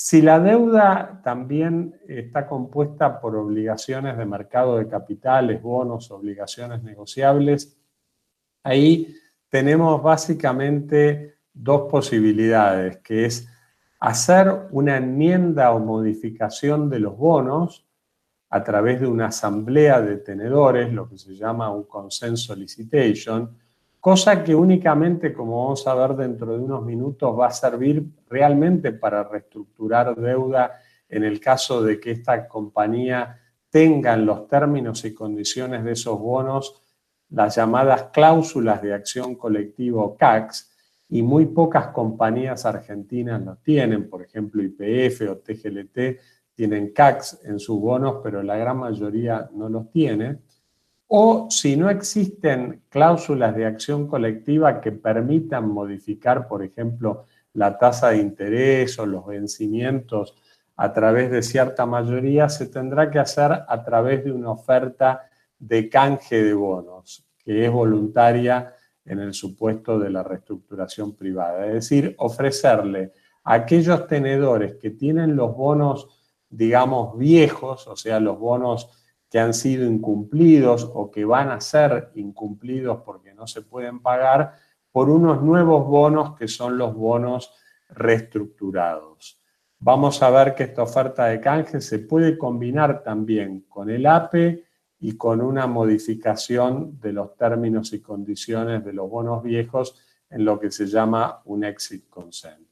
[0.00, 7.76] Si la deuda también está compuesta por obligaciones de mercado de capitales, bonos, obligaciones negociables,
[8.62, 9.12] ahí
[9.48, 13.48] tenemos básicamente dos posibilidades, que es
[13.98, 17.84] hacer una enmienda o modificación de los bonos
[18.50, 23.58] a través de una asamblea de tenedores, lo que se llama un consenso licitation,
[24.00, 28.92] cosa que únicamente, como vamos a ver dentro de unos minutos, va a servir realmente
[28.92, 33.38] para reestructurar deuda en el caso de que esta compañía
[33.70, 36.82] tenga en los términos y condiciones de esos bonos
[37.30, 40.70] las llamadas cláusulas de acción colectivo CACs,
[41.10, 45.98] y muy pocas compañías argentinas lo tienen, por ejemplo IPF o TGLT
[46.54, 50.38] tienen CACs en sus bonos, pero la gran mayoría no los tiene.
[51.10, 58.10] O si no existen cláusulas de acción colectiva que permitan modificar, por ejemplo, la tasa
[58.10, 60.34] de interés o los vencimientos
[60.76, 65.88] a través de cierta mayoría, se tendrá que hacer a través de una oferta de
[65.88, 68.74] canje de bonos, que es voluntaria
[69.06, 71.66] en el supuesto de la reestructuración privada.
[71.66, 73.12] Es decir, ofrecerle
[73.44, 76.06] a aquellos tenedores que tienen los bonos,
[76.50, 78.97] digamos, viejos, o sea, los bonos
[79.30, 84.54] que han sido incumplidos o que van a ser incumplidos porque no se pueden pagar,
[84.90, 87.52] por unos nuevos bonos que son los bonos
[87.90, 89.40] reestructurados.
[89.80, 94.64] Vamos a ver que esta oferta de canje se puede combinar también con el APE
[95.00, 100.58] y con una modificación de los términos y condiciones de los bonos viejos en lo
[100.58, 102.67] que se llama un exit consent.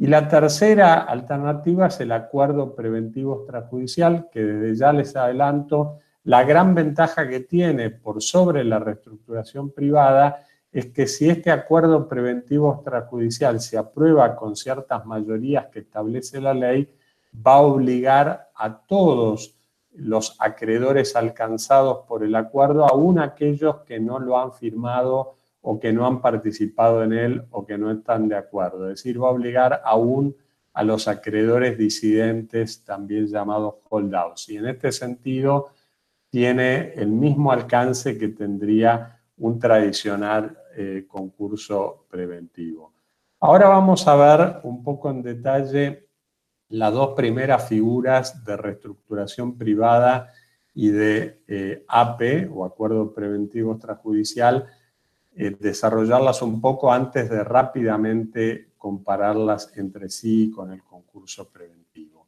[0.00, 6.42] Y la tercera alternativa es el acuerdo preventivo extrajudicial, que desde ya les adelanto, la
[6.42, 12.76] gran ventaja que tiene por sobre la reestructuración privada es que si este acuerdo preventivo
[12.76, 16.90] extrajudicial se aprueba con ciertas mayorías que establece la ley,
[17.46, 19.54] va a obligar a todos
[19.92, 25.92] los acreedores alcanzados por el acuerdo, aún aquellos que no lo han firmado o que
[25.92, 28.88] no han participado en él o que no están de acuerdo.
[28.88, 30.34] Es decir, va a obligar aún
[30.72, 34.48] a los acreedores disidentes, también llamados holdouts.
[34.48, 35.72] Y en este sentido,
[36.30, 42.92] tiene el mismo alcance que tendría un tradicional eh, concurso preventivo.
[43.40, 46.06] Ahora vamos a ver un poco en detalle
[46.68, 50.32] las dos primeras figuras de reestructuración privada
[50.72, 54.66] y de eh, AP o acuerdo preventivo extrajudicial,
[55.34, 62.26] eh, desarrollarlas un poco antes de rápidamente compararlas entre sí con el concurso preventivo.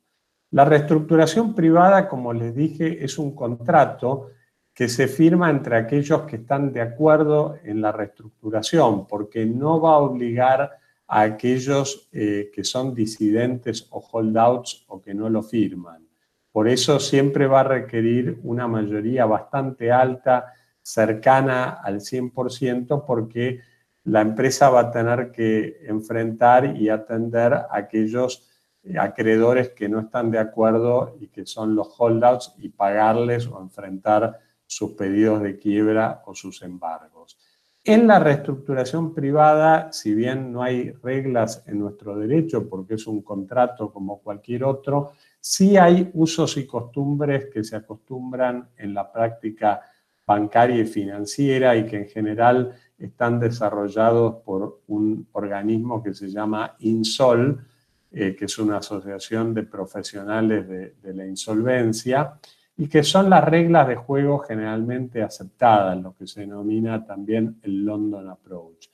[0.50, 4.28] La reestructuración privada, como les dije, es un contrato
[4.74, 9.94] que se firma entre aquellos que están de acuerdo en la reestructuración, porque no va
[9.94, 16.06] a obligar a aquellos eh, que son disidentes o holdouts o que no lo firman.
[16.50, 23.60] Por eso siempre va a requerir una mayoría bastante alta, cercana al 100%, porque
[24.04, 28.48] la empresa va a tener que enfrentar y atender a aquellos
[28.82, 33.60] eh, acreedores que no están de acuerdo y que son los holdouts y pagarles o
[33.60, 37.38] enfrentar sus pedidos de quiebra o sus embargos.
[37.84, 43.22] En la reestructuración privada, si bien no hay reglas en nuestro derecho, porque es un
[43.22, 49.80] contrato como cualquier otro, sí hay usos y costumbres que se acostumbran en la práctica
[50.26, 56.76] bancaria y financiera y que en general están desarrollados por un organismo que se llama
[56.80, 57.64] INSOL,
[58.12, 62.38] eh, que es una asociación de profesionales de la insolvencia,
[62.76, 67.84] y que son las reglas de juego generalmente aceptadas, lo que se denomina también el
[67.84, 68.88] London Approach.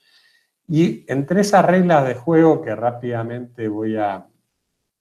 [0.67, 4.27] Y entre esas reglas de juego que rápidamente voy a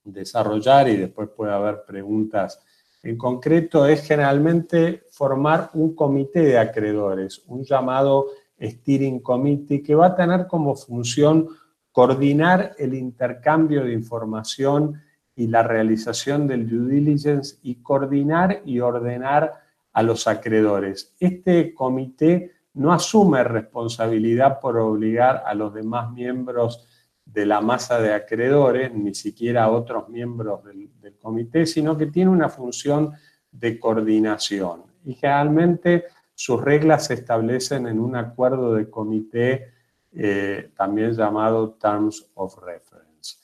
[0.05, 2.65] desarrollar y después puede haber preguntas
[3.03, 8.27] en concreto, es generalmente formar un comité de acreedores, un llamado
[8.61, 11.49] Steering Committee, que va a tener como función
[11.93, 15.01] coordinar el intercambio de información
[15.37, 19.53] y la realización del due diligence y coordinar y ordenar
[19.93, 21.15] a los acreedores.
[21.21, 26.88] Este comité no asume responsabilidad por obligar a los demás miembros
[27.33, 30.89] de la masa de acreedores, ni siquiera otros miembros del,
[31.21, 33.13] comité, sino que tiene una función
[33.51, 34.85] de coordinación.
[35.05, 39.73] Y generalmente sus reglas se establecen en un acuerdo de comité,
[40.13, 43.37] eh, también llamado Terms of Reference.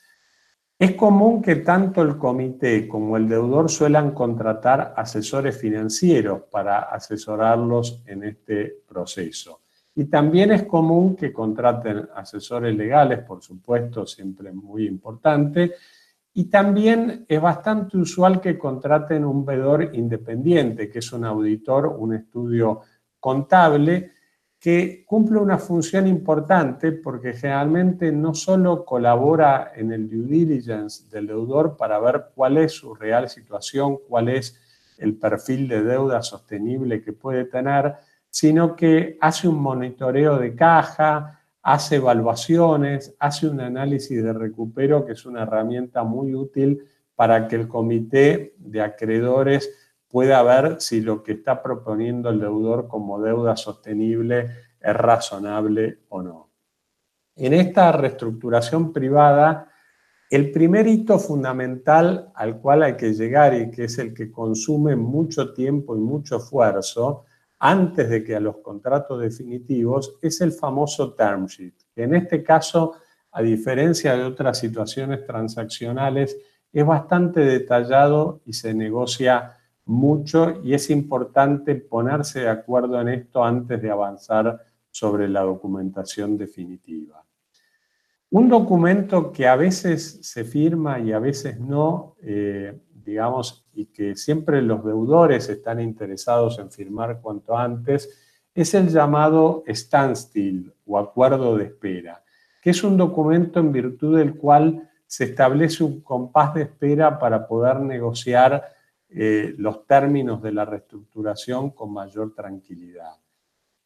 [0.78, 8.02] Es común que tanto el comité como el deudor suelan contratar asesores financieros para asesorarlos
[8.06, 9.63] en este proceso.
[9.94, 15.74] Y también es común que contraten asesores legales, por supuesto, siempre muy importante.
[16.32, 22.14] Y también es bastante usual que contraten un veedor independiente, que es un auditor, un
[22.14, 22.80] estudio
[23.20, 24.10] contable,
[24.64, 31.26] que cumple una función importante porque generalmente no solo colabora en el due diligence del
[31.26, 34.58] deudor para ver cuál es su real situación, cuál es
[34.96, 37.94] el perfil de deuda sostenible que puede tener,
[38.34, 45.12] sino que hace un monitoreo de caja, hace evaluaciones, hace un análisis de recupero que
[45.12, 49.70] es una herramienta muy útil para que el comité de acreedores
[50.08, 56.20] pueda ver si lo que está proponiendo el deudor como deuda sostenible es razonable o
[56.20, 56.50] no.
[57.36, 59.70] En esta reestructuración privada,
[60.28, 64.96] el primer hito fundamental al cual hay que llegar y que es el que consume
[64.96, 67.26] mucho tiempo y mucho esfuerzo
[67.66, 72.42] antes de que a los contratos definitivos es el famoso term sheet, que en este
[72.42, 72.96] caso,
[73.32, 76.36] a diferencia de otras situaciones transaccionales,
[76.70, 79.56] es bastante detallado y se negocia
[79.86, 86.36] mucho y es importante ponerse de acuerdo en esto antes de avanzar sobre la documentación
[86.36, 87.24] definitiva.
[88.28, 94.16] Un documento que a veces se firma y a veces no, eh, digamos, y que
[94.16, 98.08] siempre los deudores están interesados en firmar cuanto antes,
[98.54, 102.22] es el llamado standstill o acuerdo de espera,
[102.62, 107.46] que es un documento en virtud del cual se establece un compás de espera para
[107.46, 108.64] poder negociar
[109.08, 113.12] eh, los términos de la reestructuración con mayor tranquilidad.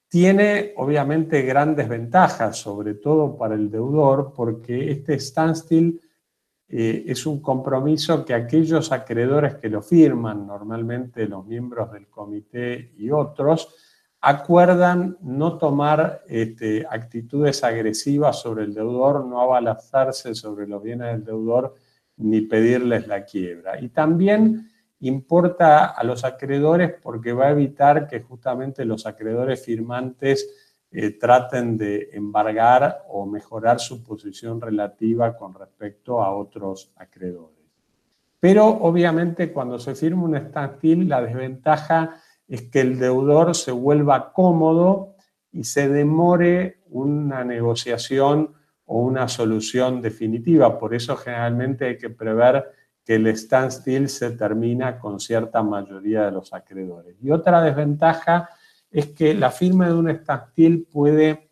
[0.09, 6.01] Tiene obviamente grandes ventajas, sobre todo para el deudor, porque este standstill
[6.71, 12.93] eh, es un compromiso que aquellos acreedores que lo firman, normalmente los miembros del comité
[12.99, 13.75] y otros,
[14.21, 21.25] acuerdan no tomar este, actitudes agresivas sobre el deudor, no abalazarse sobre los bienes del
[21.25, 21.75] deudor
[22.19, 23.81] ni pedirles la quiebra.
[23.81, 24.69] Y también
[25.01, 31.77] importa a los acreedores porque va a evitar que justamente los acreedores firmantes eh, traten
[31.77, 37.59] de embargar o mejorar su posición relativa con respecto a otros acreedores.
[38.41, 44.33] Pero obviamente cuando se firma un standstill, la desventaja es que el deudor se vuelva
[44.33, 45.17] cómodo
[45.53, 48.55] y se demore una negociación
[48.87, 50.79] o una solución definitiva.
[50.79, 52.65] Por eso generalmente hay que prever
[53.05, 57.17] que el standstill se termina con cierta mayoría de los acreedores.
[57.23, 58.49] Y otra desventaja
[58.91, 61.51] es que la firma de un standstill puede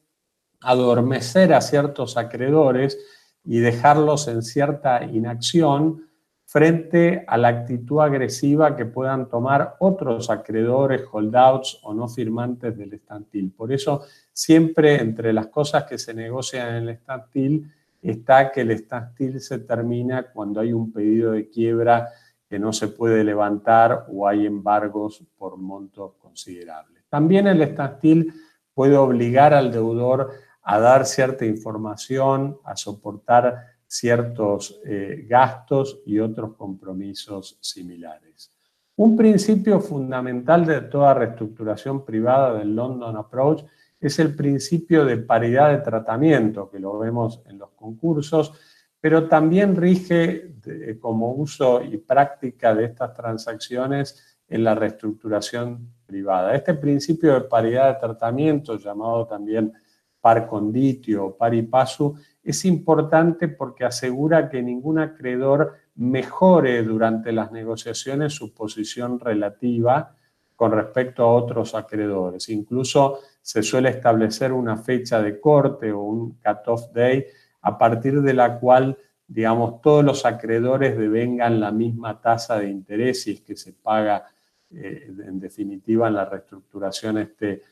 [0.60, 2.98] adormecer a ciertos acreedores
[3.44, 6.06] y dejarlos en cierta inacción
[6.44, 12.98] frente a la actitud agresiva que puedan tomar otros acreedores, holdouts o no firmantes del
[12.98, 13.52] standstill.
[13.52, 18.78] Por eso, siempre entre las cosas que se negocian en el standstill está que el
[18.78, 22.08] standstill se termina cuando hay un pedido de quiebra
[22.48, 26.95] que no se puede levantar o hay embargos por montos considerables.
[27.08, 28.32] También el standstill
[28.74, 30.32] puede obligar al deudor
[30.62, 38.52] a dar cierta información, a soportar ciertos eh, gastos y otros compromisos similares.
[38.96, 43.62] Un principio fundamental de toda reestructuración privada del London Approach
[44.00, 48.52] es el principio de paridad de tratamiento, que lo vemos en los concursos,
[49.00, 50.54] pero también rige
[51.00, 56.54] como uso y práctica de estas transacciones en la reestructuración privada.
[56.54, 59.72] Este principio de paridad de tratamiento, llamado también
[60.20, 67.50] par conditio o pari passu, es importante porque asegura que ningún acreedor mejore durante las
[67.52, 70.14] negociaciones su posición relativa
[70.56, 72.48] con respecto a otros acreedores.
[72.48, 77.26] Incluso se suele establecer una fecha de corte o un cut-off day
[77.60, 83.26] a partir de la cual, digamos, todos los acreedores devengan la misma tasa de interés
[83.26, 84.24] y es que se paga,
[84.70, 87.62] eh, en definitiva, en la reestructuración este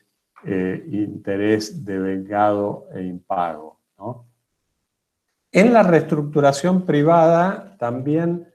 [0.43, 3.79] eh, interés devengado e impago.
[5.51, 8.47] En la reestructuración privada también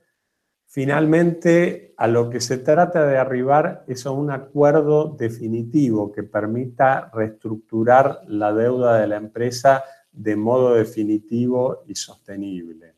[0.72, 7.10] Finalmente, a lo que se trata de arribar es a un acuerdo definitivo que permita
[7.12, 9.82] reestructurar la deuda de la empresa
[10.12, 12.94] de modo definitivo y sostenible.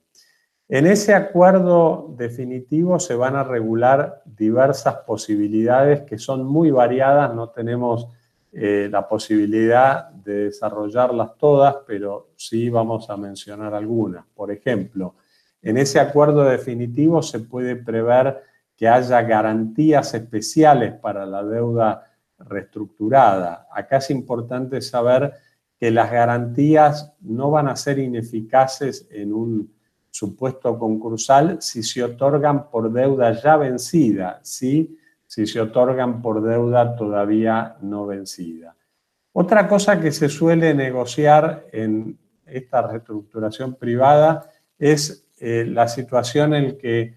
[0.75, 7.51] En ese acuerdo definitivo se van a regular diversas posibilidades que son muy variadas, no
[7.51, 8.09] tenemos
[8.53, 14.25] eh, la posibilidad de desarrollarlas todas, pero sí vamos a mencionar algunas.
[14.35, 15.17] Por ejemplo,
[15.61, 18.43] en ese acuerdo definitivo se puede prever
[18.75, 23.69] que haya garantías especiales para la deuda reestructurada.
[23.71, 25.35] Acá es importante saber
[25.79, 29.82] que las garantías no van a ser ineficaces en un
[30.13, 34.99] supuesto concursal si se otorgan por deuda ya vencida, ¿sí?
[35.27, 38.77] si se otorgan por deuda todavía no vencida.
[39.33, 46.77] Otra cosa que se suele negociar en esta reestructuración privada es eh, la situación en
[46.77, 47.17] que,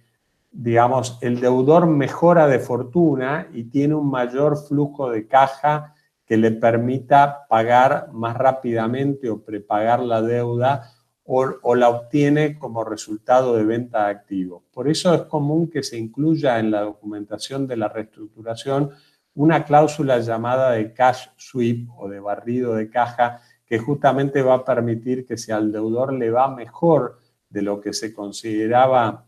[0.49, 5.93] digamos, el deudor mejora de fortuna y tiene un mayor flujo de caja
[6.25, 10.94] que le permita pagar más rápidamente o prepagar la deuda
[11.27, 14.63] o, la obtiene como resultado de venta de activos.
[14.71, 18.91] Por eso es común que se incluya en la documentación de la reestructuración
[19.33, 24.63] una cláusula llamada de cash sweep o de barrido de caja que justamente va a
[24.63, 27.19] permitir que si al deudor le va mejor
[27.49, 29.25] de lo que se consideraba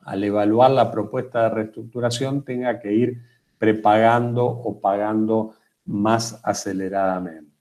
[0.00, 3.22] al evaluar la propuesta de reestructuración, tenga que ir
[3.58, 7.55] prepagando o pagando más aceleradamente.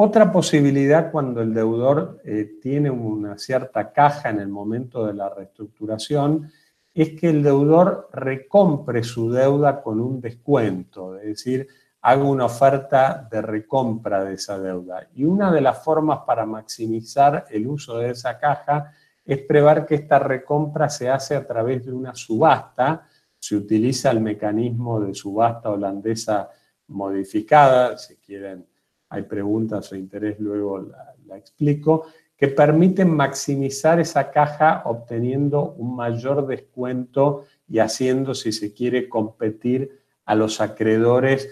[0.00, 5.28] Otra posibilidad cuando el deudor eh, tiene una cierta caja en el momento de la
[5.28, 6.52] reestructuración
[6.94, 11.66] es que el deudor recompre su deuda con un descuento, es decir,
[12.00, 15.08] haga una oferta de recompra de esa deuda.
[15.16, 18.92] Y una de las formas para maximizar el uso de esa caja
[19.24, 23.04] es prever que esta recompra se hace a través de una subasta.
[23.36, 26.50] Se utiliza el mecanismo de subasta holandesa
[26.86, 28.64] modificada, si quieren,
[29.08, 32.06] hay preguntas o interés, luego la, explico,
[32.36, 40.00] que permiten maximizar esa caja obteniendo un mayor descuento y haciendo, si se quiere, competir
[40.24, 41.48] a los acreedores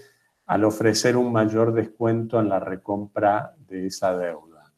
[0.47, 4.73] al ofrecer un mayor descuento en la recompra de esa deuda.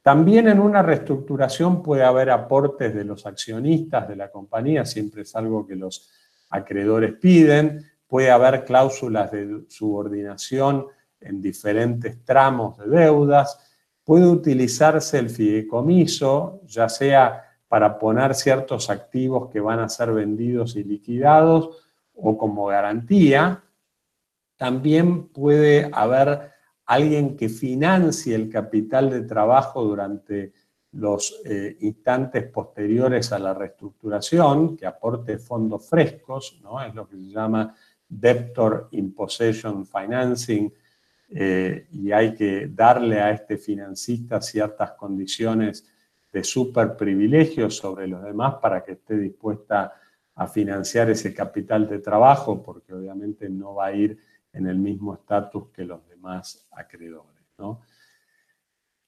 [0.00, 5.34] También en una reestructuración puede haber aportes de los accionistas de la compañía, siempre es
[5.34, 6.10] algo que los
[6.50, 10.86] acreedores piden, puede haber cláusulas de subordinación
[11.24, 13.58] en diferentes tramos de deudas,
[14.04, 20.76] puede utilizarse el fideicomiso, ya sea para poner ciertos activos que van a ser vendidos
[20.76, 21.70] y liquidados
[22.14, 23.62] o como garantía.
[24.56, 26.52] También puede haber
[26.84, 30.52] alguien que financie el capital de trabajo durante
[30.92, 36.82] los eh, instantes posteriores a la reestructuración, que aporte fondos frescos, ¿no?
[36.82, 37.74] es lo que se llama
[38.06, 39.14] debtor in
[39.86, 40.70] financing,
[41.34, 45.88] eh, y hay que darle a este financista ciertas condiciones
[46.32, 49.92] de super privilegio sobre los demás para que esté dispuesta
[50.34, 54.18] a financiar ese capital de trabajo, porque obviamente no va a ir
[54.52, 57.30] en el mismo estatus que los demás acreedores.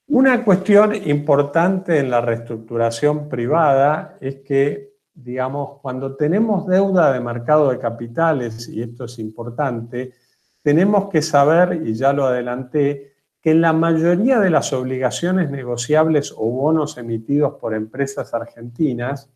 [0.07, 7.71] Una cuestión importante en la reestructuración privada es que digamos, cuando tenemos deuda de mercado
[7.71, 10.13] de capitales, y esto es importante,
[10.65, 13.13] tenemos que saber, y ya lo adelanté,
[13.43, 19.31] que en la mayoría de las obligaciones negociables o bonos emitidos por empresas argentinas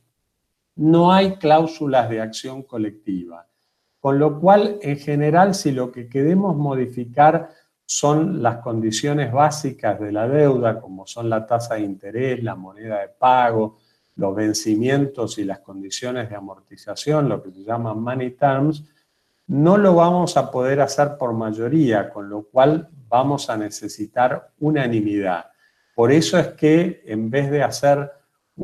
[0.76, 3.46] no hay cláusulas de acción colectiva.
[4.00, 7.50] Con lo cual, en general, si lo que queremos modificar
[7.84, 13.02] son las condiciones básicas de la deuda, como son la tasa de interés, la moneda
[13.02, 13.76] de pago,
[14.16, 18.82] los vencimientos y las condiciones de amortización, lo que se llama money terms,
[19.48, 25.50] no lo vamos a poder hacer por mayoría, con lo cual vamos a necesitar unanimidad.
[25.94, 28.10] Por eso es que en vez de hacer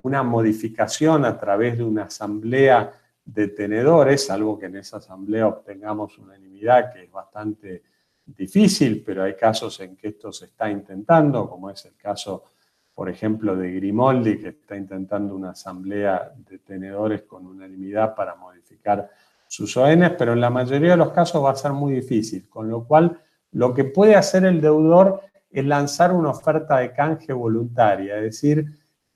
[0.03, 2.93] una modificación a través de una asamblea
[3.25, 7.83] de tenedores, algo que en esa asamblea obtengamos unanimidad, que es bastante
[8.27, 12.45] difícil, pero hay casos en que esto se está intentando, como es el caso
[12.95, 19.11] por ejemplo, de Grimoldi, que está intentando una asamblea de tenedores con unanimidad para modificar
[19.55, 22.69] sus ONs, pero en la mayoría de los casos va a ser muy difícil, con
[22.69, 23.21] lo cual
[23.53, 28.67] lo que puede hacer el deudor es lanzar una oferta de canje voluntaria, es decir,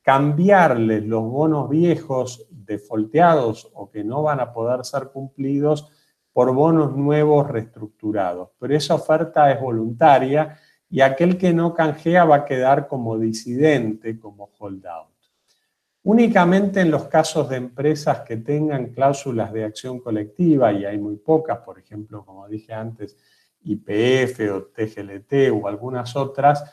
[0.01, 5.91] cambiarles los bonos viejos defolteados o que no van a poder ser cumplidos
[6.33, 8.51] por bonos nuevos reestructurados.
[8.61, 10.57] Pero esa oferta es voluntaria
[10.89, 15.08] y aquel que no canjea va a quedar como disidente, como holdout.
[16.11, 21.17] Únicamente en los casos de empresas que tengan cláusulas de acción colectiva, y hay muy
[21.17, 23.19] pocas, por ejemplo, como dije antes,
[23.61, 26.65] IPF o TGLT o algunas otras,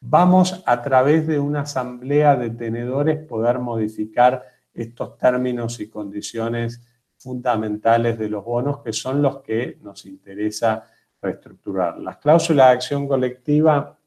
[0.00, 6.80] vamos a través de una asamblea de tenedores poder modificar estos términos y condiciones
[7.16, 10.84] fundamentales de los bonos, que son los que nos interesa
[11.20, 11.98] reestructurar.
[11.98, 13.98] Las cláusulas de acción colectiva,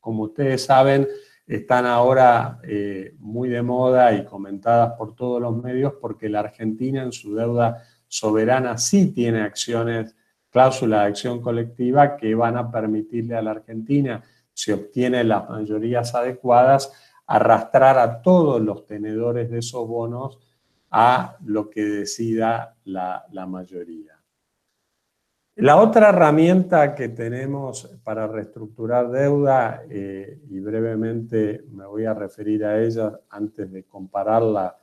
[0.00, 1.06] como ustedes saben,
[1.46, 7.02] están ahora eh, muy de moda y comentadas por todos los medios porque la Argentina
[7.02, 10.16] en su deuda soberana sí tiene acciones,
[10.50, 14.22] cláusulas de acción colectiva que van a permitirle a la Argentina,
[14.52, 16.92] si obtiene las mayorías adecuadas,
[17.26, 20.38] arrastrar a todos los tenedores de esos bonos
[20.90, 24.15] a lo que decida la mayoría.
[25.60, 32.62] La otra herramienta que tenemos para reestructurar deuda, eh, y brevemente me voy a referir
[32.62, 34.76] a ella antes de compararla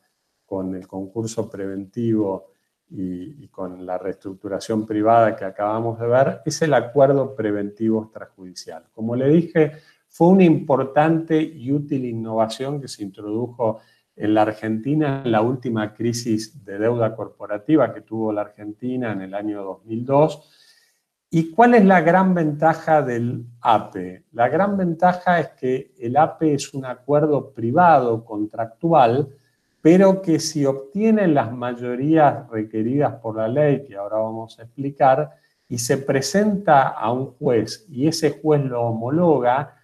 [0.43, 2.53] con el concurso preventivo
[2.89, 8.86] y, con la reestructuración privada que acabamos de ver, es el acuerdo preventivo extrajudicial.
[8.93, 9.74] Como le dije,
[10.09, 13.80] fue una importante y útil innovación que se introdujo
[14.15, 19.21] en la Argentina en la última crisis de deuda corporativa que tuvo la Argentina en
[19.21, 20.62] el año 2002.
[21.36, 24.25] ¿Y cuál es la gran ventaja del APE?
[24.34, 29.29] La gran ventaja es que el APE es un acuerdo privado contractual,
[29.81, 35.31] pero que si obtiene las mayorías requeridas por la ley, que ahora vamos a explicar,
[35.67, 39.75] y se presenta a un juez y ese juez lo homologa,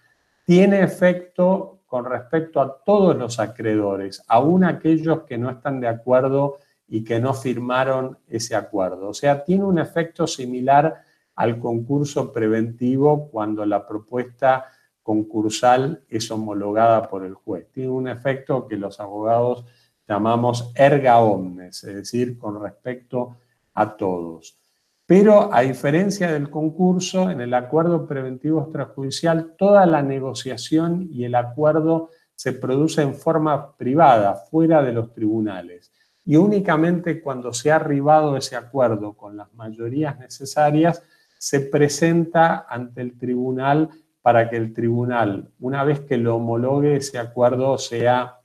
[0.44, 6.58] tiene efecto con respecto a todos los acreedores, aún aquellos que no están de acuerdo
[6.86, 9.08] y que no firmaron ese acuerdo.
[9.08, 11.09] O sea, tiene un efecto similar
[11.40, 14.66] al concurso preventivo cuando la propuesta
[15.02, 17.66] concursal es homologada por el juez.
[17.72, 19.64] Tiene un efecto que los abogados
[20.06, 23.38] llamamos erga omnes, es decir, con respecto
[23.72, 24.58] a todos.
[25.06, 31.36] Pero a diferencia del concurso, en el acuerdo preventivo extrajudicial, toda la negociación y el
[31.36, 35.90] acuerdo se produce en forma privada, fuera de los tribunales.
[36.22, 41.02] Y únicamente cuando se ha arribado ese acuerdo con las mayorías necesarias,
[41.40, 43.88] se presenta ante el tribunal
[44.20, 48.40] para que el tribunal, una vez que lo homologue, ese acuerdo sea,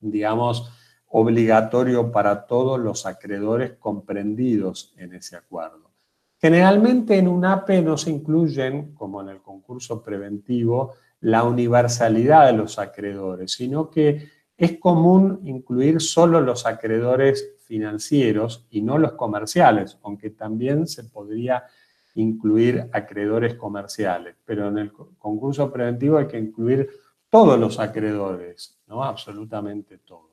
[0.00, 0.72] digamos,
[1.06, 5.92] obligatorio para todos los acreedores comprendidos en ese acuerdo.
[6.40, 12.54] Generalmente en un APE no se incluyen, como en el concurso preventivo, la universalidad de
[12.54, 19.98] los acreedores, sino que es común incluir solo los acreedores financieros y no los comerciales,
[20.02, 21.62] aunque también se podría
[22.14, 26.88] incluir acreedores comerciales, pero en el concurso preventivo hay que incluir
[27.28, 29.02] todos los acreedores, ¿no?
[29.02, 30.30] Absolutamente todos.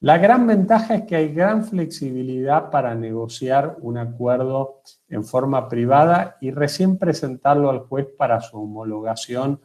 [0.00, 6.38] La gran ventaja es que hay gran flexibilidad para negociar un acuerdo en forma privada
[6.40, 9.60] y recién presentarlo al juez para su homologación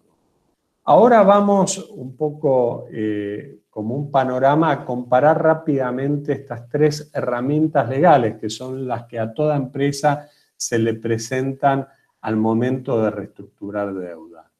[0.84, 8.38] Ahora vamos un poco eh, como un panorama a comparar rápidamente estas tres herramientas legales
[8.40, 11.88] que son las que a toda empresa se le presentan
[12.22, 14.52] al momento de reestructurar deuda.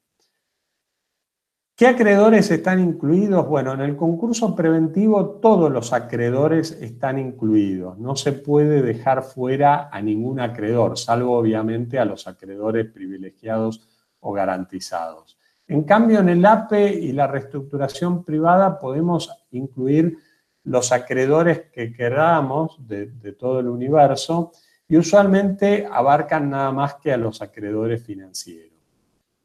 [1.74, 3.46] ¿Qué acreedores están incluidos?
[3.46, 7.98] Bueno, en el concurso preventivo todos los acreedores están incluidos.
[7.98, 13.86] No se puede dejar fuera a ningún acreedor, salvo obviamente a los acreedores privilegiados
[14.20, 15.38] o garantizados.
[15.68, 20.16] En cambio, en el APE y la reestructuración privada podemos incluir
[20.64, 23.06] los acreedores que queramos de,
[23.38, 24.52] todo el universo
[24.88, 28.72] y usualmente abarcan nada más que a los acreedores financieros.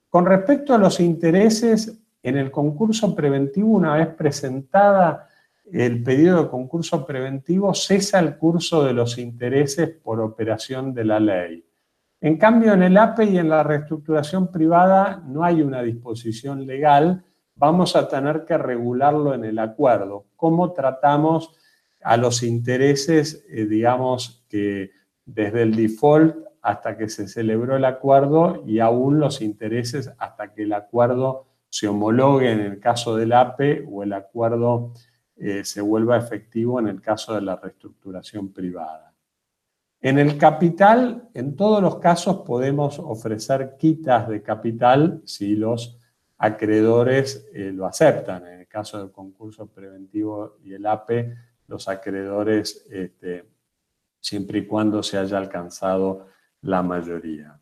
[0.10, 5.28] Con respecto a los intereses, en el concurso preventivo, una vez presentada
[5.72, 11.20] el pedido de concurso preventivo, cesa el curso de los intereses por operación de la
[11.20, 11.66] ley.
[12.20, 17.24] En cambio, en el APE y en la reestructuración privada no hay una disposición legal,
[17.56, 20.26] vamos a tener que regularlo en el acuerdo.
[20.36, 21.56] ¿Cómo tratamos
[22.04, 24.92] a los intereses, eh, digamos, que
[25.26, 30.64] desde el default hasta que se celebró el acuerdo y aún los intereses hasta que
[30.64, 34.94] el acuerdo se homologue en el caso del APE o el acuerdo
[35.38, 39.12] eh, se vuelva efectivo en el caso de la reestructuración privada.
[40.00, 46.00] En el capital, en todos los casos podemos ofrecer quitas de capital si los
[46.38, 48.46] acreedores eh, lo aceptan.
[48.48, 51.36] En el caso del concurso preventivo y el APE,
[51.68, 53.46] los acreedores este,
[54.22, 56.28] siempre y cuando se haya alcanzado
[56.62, 57.60] la mayoría.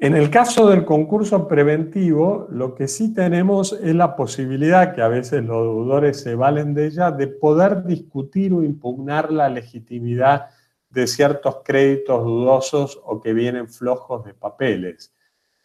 [0.00, 5.08] En el caso del concurso preventivo, lo que sí tenemos es la posibilidad, que a
[5.08, 10.50] veces los deudores se valen de ella, de poder discutir o impugnar la legitimidad
[10.88, 15.12] de ciertos créditos dudosos o que vienen flojos de papeles.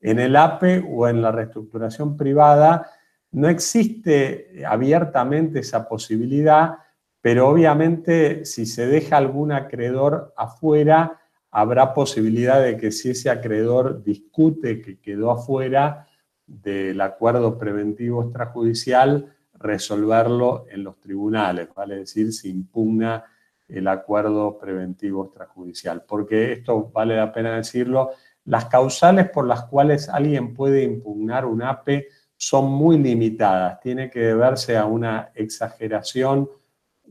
[0.02, 2.90] En el APE o en la reestructuración privada
[3.32, 6.80] no existe abiertamente esa posibilidad,
[7.24, 11.22] pero obviamente si se deja algún acreedor afuera,
[11.52, 16.06] habrá posibilidad de que si ese acreedor discute que quedó afuera
[16.46, 23.24] del acuerdo preventivo extrajudicial, resolverlo en los tribunales, vale decir, si impugna
[23.70, 26.04] el acuerdo preventivo extrajudicial.
[26.06, 28.10] Porque esto vale la pena decirlo,
[28.44, 32.06] las causales por las cuales alguien puede impugnar un APE
[32.36, 33.80] son muy limitadas.
[33.80, 36.50] Tiene que deberse a una exageración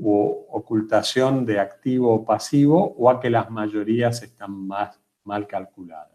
[0.01, 6.11] o ocultación de activo o pasivo o a que las mayorías están más mal calculadas.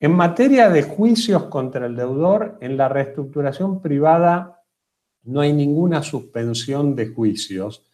[0.00, 4.62] En materia de juicios contra el deudor, en la reestructuración privada
[5.24, 7.84] no hay ninguna suspensión de juicios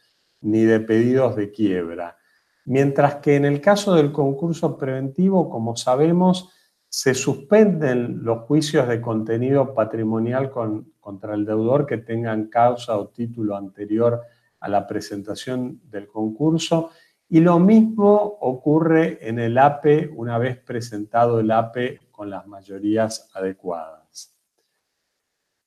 [0.42, 2.18] ni de pedidos de quiebra,
[2.66, 6.50] mientras que en el caso del concurso preventivo, como sabemos,
[6.88, 10.52] se suspenden los juicios de contenido patrimonial
[11.00, 14.20] contra el deudor que tengan causa o título anterior
[14.64, 16.90] a la presentación del concurso.
[17.28, 23.30] Y lo mismo ocurre en el APE una vez presentado el APE con las mayorías
[23.34, 24.34] adecuadas.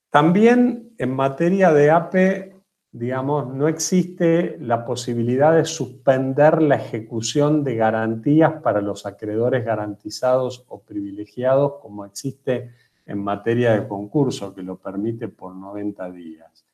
[0.09, 2.55] También en materia de APE,
[2.91, 10.65] digamos, no existe la posibilidad de suspender la ejecución de garantías para los acreedores garantizados
[10.69, 12.71] o privilegiados como existe
[13.05, 16.66] en materia de concurso, que lo permite por 90 días.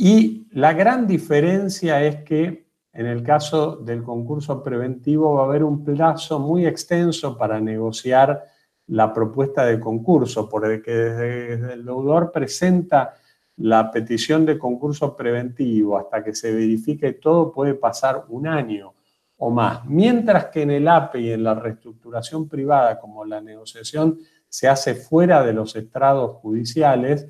[0.00, 5.64] Y la gran diferencia es que en el caso del concurso preventivo va a haber
[5.64, 8.44] un plazo muy extenso para negociar
[8.86, 13.16] la propuesta de concurso, porque desde el deudor presenta
[13.56, 18.94] la petición de concurso preventivo hasta que se verifique todo puede pasar un año
[19.38, 19.84] o más.
[19.84, 24.94] Mientras que en el APE y en la reestructuración privada, como la negociación se hace
[24.94, 27.26] fuera de los estrados judiciales,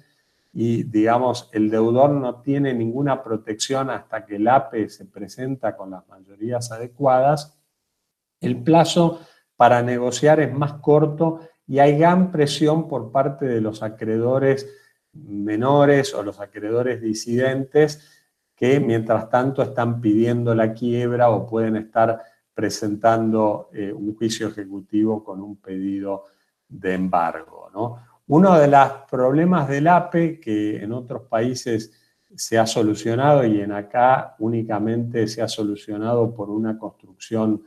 [0.52, 5.90] y, digamos, el deudor no tiene ninguna protección hasta que el APE se presenta con
[5.90, 7.58] las mayorías adecuadas,
[8.40, 9.20] el plazo
[9.56, 14.66] para negociar es más corto y hay gran presión por parte de los acreedores
[15.12, 18.24] menores o los acreedores disidentes
[18.54, 22.22] que mientras tanto están pidiendo la quiebra o pueden estar
[22.54, 26.26] presentando eh, un juicio ejecutivo con un pedido
[26.68, 27.70] de embargo.
[27.72, 28.07] ¿no?
[28.28, 31.92] Uno de los problemas del APE, que en otros países
[32.36, 37.62] se ha solucionado y en acá únicamente se ha solucionado por una construcción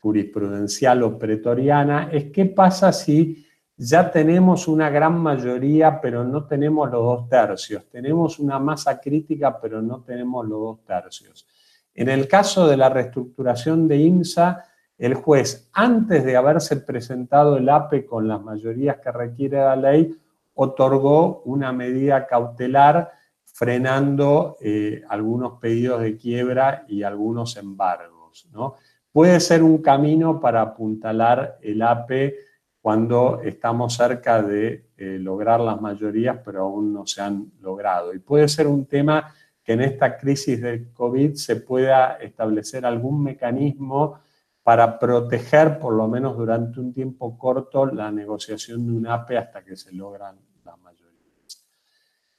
[0.00, 3.46] jurisprudencial o pretoriana, es qué pasa si
[3.76, 7.84] ya tenemos una gran mayoría, pero no tenemos los dos tercios.
[7.90, 11.46] Tenemos una masa crítica, pero no tenemos los dos tercios.
[11.94, 14.64] En el caso de la reestructuración de IMSA,
[14.98, 20.18] el juez, antes de haberse presentado el APE con las mayorías que requiere la ley,
[20.54, 23.12] otorgó una medida cautelar
[23.44, 28.48] frenando eh, algunos pedidos de quiebra y algunos embargos.
[28.52, 28.74] ¿no?
[29.12, 32.34] Puede ser un camino para apuntalar el APE
[32.80, 38.12] cuando estamos cerca de eh, lograr las mayorías, pero aún no se han logrado.
[38.14, 39.32] Y puede ser un tema
[39.62, 44.20] que en esta crisis del COVID se pueda establecer algún mecanismo
[44.68, 49.64] para proteger, por lo menos durante un tiempo corto, la negociación de un APE hasta
[49.64, 51.66] que se logran las mayorías.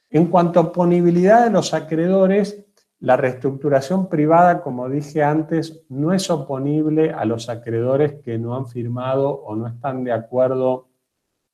[0.08, 2.66] En cuanto a ponibilidad de los acreedores,
[3.00, 8.68] la reestructuración privada, como dije antes, no es oponible a los acreedores que no han
[8.68, 10.88] firmado o no están de acuerdo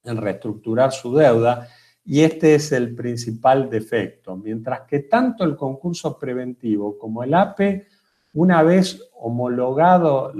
[0.04, 1.68] en reestructurar su deuda,
[2.04, 4.36] y este es el principal defecto.
[4.36, 7.86] Mientras que tanto el concurso preventivo como el APE
[8.36, 10.30] una vez homologado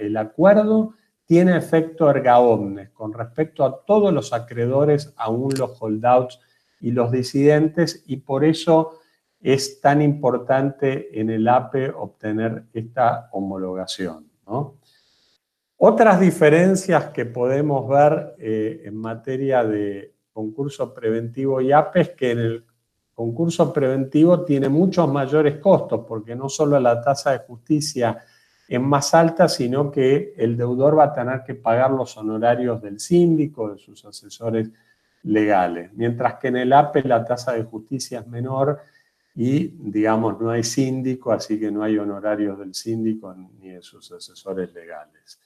[0.00, 0.94] el acuerdo,
[1.24, 6.40] tiene efecto erga omnes con respecto a todos los acreedores, aún los holdouts
[6.80, 8.98] y los disidentes, y por eso
[9.40, 14.28] es tan importante en el APE obtener esta homologación.
[15.76, 22.30] Otras diferencias que podemos ver eh, en materia de concurso preventivo y APE es que
[22.32, 22.64] en el
[23.16, 28.22] concurso preventivo tiene muchos mayores costos, porque no solo la tasa de justicia
[28.68, 33.00] es más alta, sino que el deudor va a tener que pagar los honorarios del
[33.00, 34.68] síndico, de sus asesores
[35.22, 35.92] legales.
[35.94, 38.80] Mientras que en el APE la tasa de justicia es menor
[39.34, 44.12] y, digamos, no hay síndico, así que no hay honorarios del síndico ni de sus
[44.12, 45.40] asesores legales.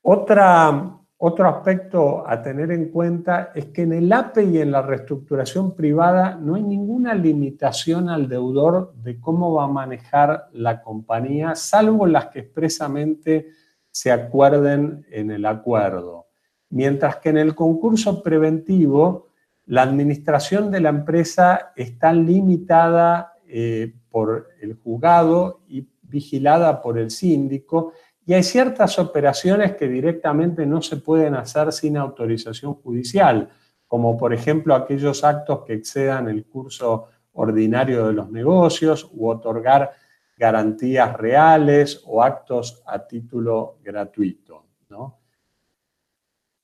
[0.00, 4.82] Otra, otro aspecto a tener en cuenta es que en el APE y en la
[4.82, 11.54] reestructuración privada no hay ninguna limitación al deudor de cómo va a manejar la compañía,
[11.54, 13.50] salvo las que expresamente
[13.88, 16.26] se acuerden en el acuerdo.
[16.70, 19.28] Mientras que en el concurso preventivo,
[19.66, 27.12] la administración de la empresa está limitada eh, por el juzgado y vigilada por el
[27.12, 27.92] síndico
[28.24, 33.48] y hay ciertas operaciones que directamente no se pueden hacer sin autorización judicial,
[33.86, 39.92] como por ejemplo aquellos actos que excedan el curso ordinario de los negocios u otorgar
[40.36, 44.66] garantías reales o actos a título gratuito.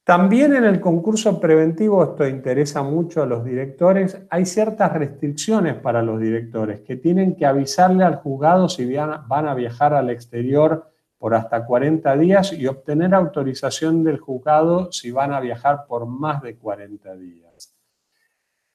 [0.04, 6.02] También en el concurso preventivo, esto interesa mucho a los directores, hay ciertas restricciones para
[6.02, 11.34] los directores que tienen que avisarle al juzgado si van a viajar al exterior por
[11.34, 16.56] hasta 40 días y obtener autorización del juzgado si van a viajar por más de
[16.56, 17.74] 40 días.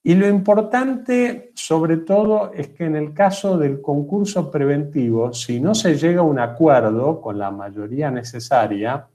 [0.05, 5.73] Y lo importante, sobre todo, es que en el caso del concurso preventivo, si no
[5.73, 9.07] se llega a un acuerdo con la mayoría necesaria,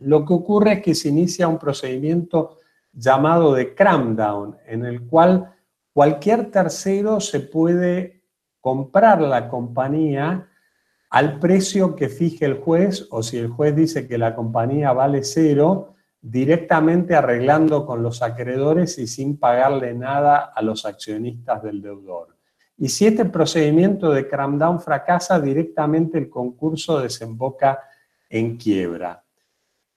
[0.00, 2.56] lo que ocurre es que se inicia un procedimiento
[2.92, 5.54] llamado de cramdown, en el cual
[5.92, 8.22] cualquier tercero se puede
[8.60, 10.48] comprar la compañía
[11.16, 15.24] al precio que fije el juez, o si el juez dice que la compañía vale
[15.24, 22.36] cero, directamente arreglando con los acreedores y sin pagarle nada a los accionistas del deudor.
[22.76, 27.80] Y si este procedimiento de cramdown fracasa, directamente el concurso desemboca
[28.28, 29.24] en quiebra.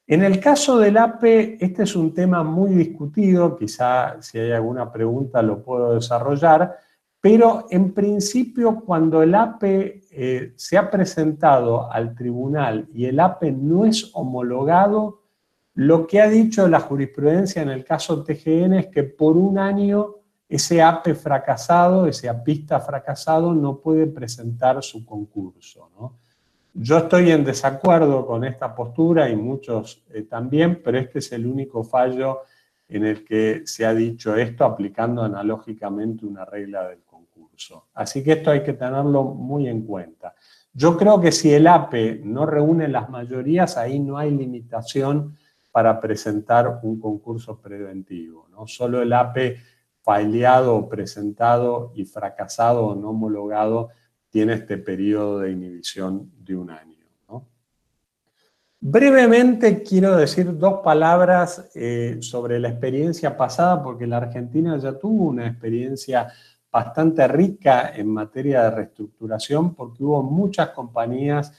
[0.07, 4.89] En el caso del APE, este es un tema muy discutido, quizá si hay alguna
[4.89, 6.77] pregunta lo puedo desarrollar,
[7.19, 13.51] pero en principio cuando el APE eh, se ha presentado al tribunal y el APE
[13.51, 15.21] no es homologado,
[15.75, 20.15] lo que ha dicho la jurisprudencia en el caso TGN es que por un año
[20.49, 25.89] ese APE fracasado, ese apista fracasado, no puede presentar su concurso.
[26.73, 31.45] Yo estoy en desacuerdo con esta postura y muchos eh, también, pero este es el
[31.45, 32.41] único fallo
[32.87, 37.03] en el que se ha dicho esto aplicando analógicamente una regla del
[37.93, 40.35] Así que esto hay que tenerlo muy en cuenta.
[40.73, 45.37] Yo creo que si el APE no reúne las mayorías, ahí no hay limitación
[45.71, 48.47] para presentar un concurso preventivo.
[48.51, 48.67] ¿no?
[48.67, 49.57] Solo el APE
[50.01, 53.89] faileado, presentado y fracasado o no homologado
[54.29, 56.99] tiene este periodo de inhibición de un año.
[58.81, 65.25] Brevemente quiero decir dos palabras eh, sobre la experiencia pasada, porque la Argentina ya tuvo
[65.25, 66.31] una experiencia
[66.71, 71.53] bastante rica en materia de reestructuración, porque hubo muchas compañías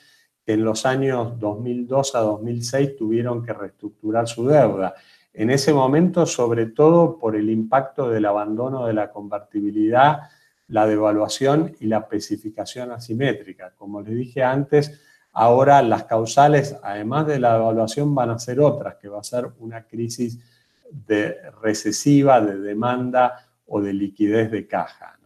[0.45, 4.95] que en los años 2002 a 2006 tuvieron que reestructurar su deuda.
[5.33, 10.23] En ese momento, sobre todo por el impacto del abandono de la convertibilidad
[10.71, 13.73] la devaluación y la especificación asimétrica.
[13.77, 15.01] Como les dije antes,
[15.33, 19.49] ahora las causales, además de la devaluación, van a ser otras, que va a ser
[19.59, 20.39] una crisis
[20.91, 25.19] de recesiva, de demanda o de liquidez de caja.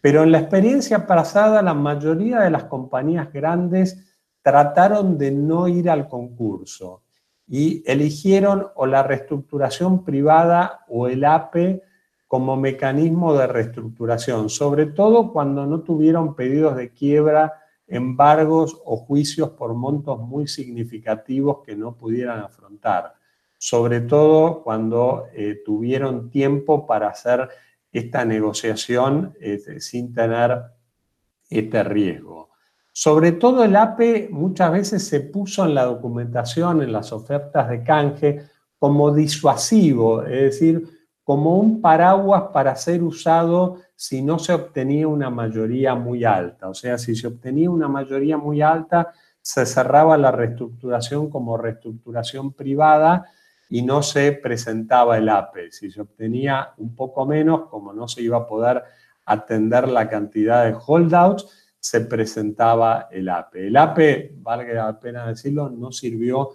[0.00, 5.88] Pero en la experiencia pasada, la mayoría de las compañías grandes trataron de no ir
[5.88, 7.02] al concurso
[7.48, 11.82] y eligieron o la reestructuración privada o el APE
[12.28, 17.54] como mecanismo de reestructuración, sobre todo cuando no tuvieron pedidos de quiebra,
[17.86, 23.14] embargos o juicios por montos muy significativos que no pudieran afrontar,
[23.56, 27.48] sobre todo cuando eh, tuvieron tiempo para hacer
[27.94, 30.60] esta negociación este, sin tener
[31.48, 32.50] este riesgo.
[32.92, 37.84] Sobre todo el APE muchas veces se puso en la documentación, en las ofertas de
[37.84, 38.42] canje,
[38.78, 40.88] como disuasivo, es decir,
[41.22, 46.68] como un paraguas para ser usado si no se obtenía una mayoría muy alta.
[46.68, 52.52] O sea, si se obtenía una mayoría muy alta, se cerraba la reestructuración como reestructuración
[52.52, 53.24] privada
[53.68, 55.72] y no se presentaba el APE.
[55.72, 58.82] Si se obtenía un poco menos, como no se iba a poder
[59.26, 63.66] atender la cantidad de holdouts, se presentaba el APE.
[63.66, 66.50] El APE, valga la pena decirlo, no sirvió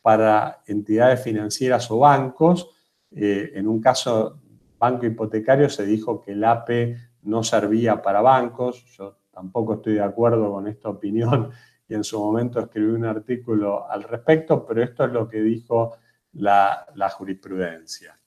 [0.00, 2.70] para entidades financieras o bancos,
[3.10, 4.40] eh, en un caso
[4.78, 8.84] banco hipotecario se dijo que el APE no servía para bancos.
[8.96, 11.50] Yo tampoco estoy de acuerdo con esta opinión
[11.88, 15.96] y en su momento escribí un artículo al respecto, pero esto es lo que dijo
[16.32, 18.18] la, jurisprudencia.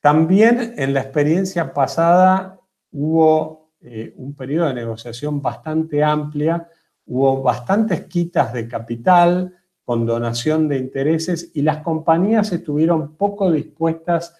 [0.00, 2.58] También en la experiencia pasada
[2.92, 6.68] hubo eh, un periodo de negociación bastante amplia,
[7.06, 14.36] hubo bastantes quitas de capital con donación de intereses y las compañías estuvieron poco dispuestas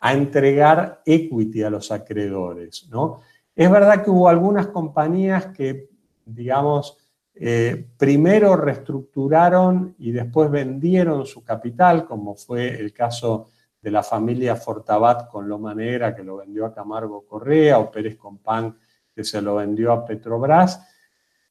[0.00, 2.88] a entregar equity a los acreedores.
[2.90, 3.22] ¿no?
[3.56, 5.90] Es verdad que hubo algunas compañías que,
[6.24, 6.98] digamos,
[7.36, 13.48] eh, primero reestructuraron y después vendieron su capital, como fue el caso
[13.80, 18.16] de la familia Fortabat con Loma Negra, que lo vendió a Camargo Correa, o Pérez
[18.16, 18.76] Compán,
[19.14, 20.80] que se lo vendió a Petrobras,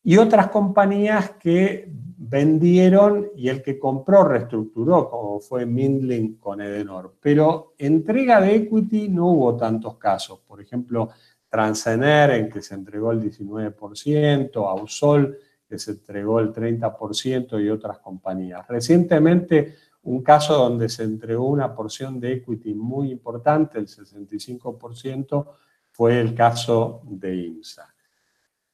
[0.04, 7.16] y otras compañías que vendieron y el que compró reestructuró, como fue Mindling con Edenor.
[7.22, 10.40] Pero entrega de equity no hubo tantos casos.
[10.40, 11.10] Por ejemplo,
[11.50, 15.38] Transener, en que se entregó el 19%, Ausol,
[15.74, 18.68] que se entregó el 30% y otras compañías.
[18.68, 25.48] Recientemente, un caso donde se entregó una porción de equity muy importante, el 65%,
[25.90, 27.92] fue el caso de IMSA.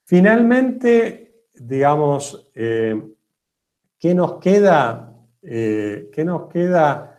[0.04, 3.02] Finalmente, digamos, eh,
[3.98, 5.16] ¿qué nos queda?
[5.42, 7.18] Eh, ¿Qué nos queda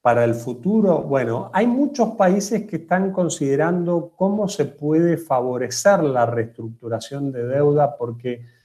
[0.00, 1.02] para el futuro?
[1.02, 7.96] Bueno, hay muchos países que están considerando cómo se puede favorecer la reestructuración de deuda
[7.96, 8.55] porque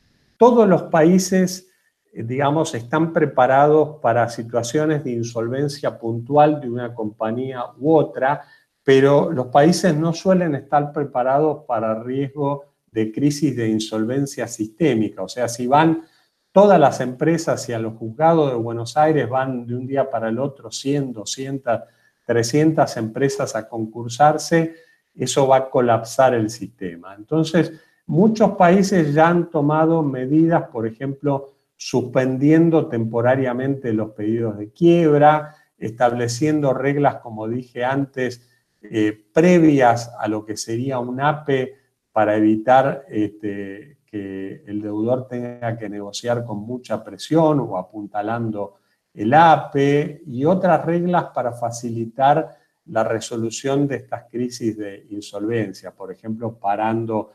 [0.41, 1.69] todos los países,
[2.11, 8.41] eh, digamos, están preparados para situaciones de insolvencia puntual de una compañía u otra,
[8.83, 15.21] pero los países no suelen estar preparados para riesgo de crisis de insolvencia sistémica.
[15.21, 16.05] O sea, si van
[16.51, 20.29] todas las empresas y a los juzgados de Buenos Aires van de un día para
[20.29, 21.81] el otro 100, 200,
[22.25, 24.73] 300 empresas a concursarse,
[25.13, 27.13] eso va a colapsar el sistema.
[27.13, 27.73] Entonces,
[28.11, 36.73] Muchos países ya han tomado medidas, por ejemplo, suspendiendo temporariamente los pedidos de quiebra, estableciendo
[36.73, 38.45] reglas, como dije antes,
[38.81, 41.73] eh, previas a lo que sería un APE
[42.11, 48.75] para evitar este, que el deudor tenga que negociar con mucha presión o apuntalando
[49.13, 52.57] el APE y otras reglas para facilitar
[52.87, 57.31] la resolución de estas crisis de insolvencia, por ejemplo, parando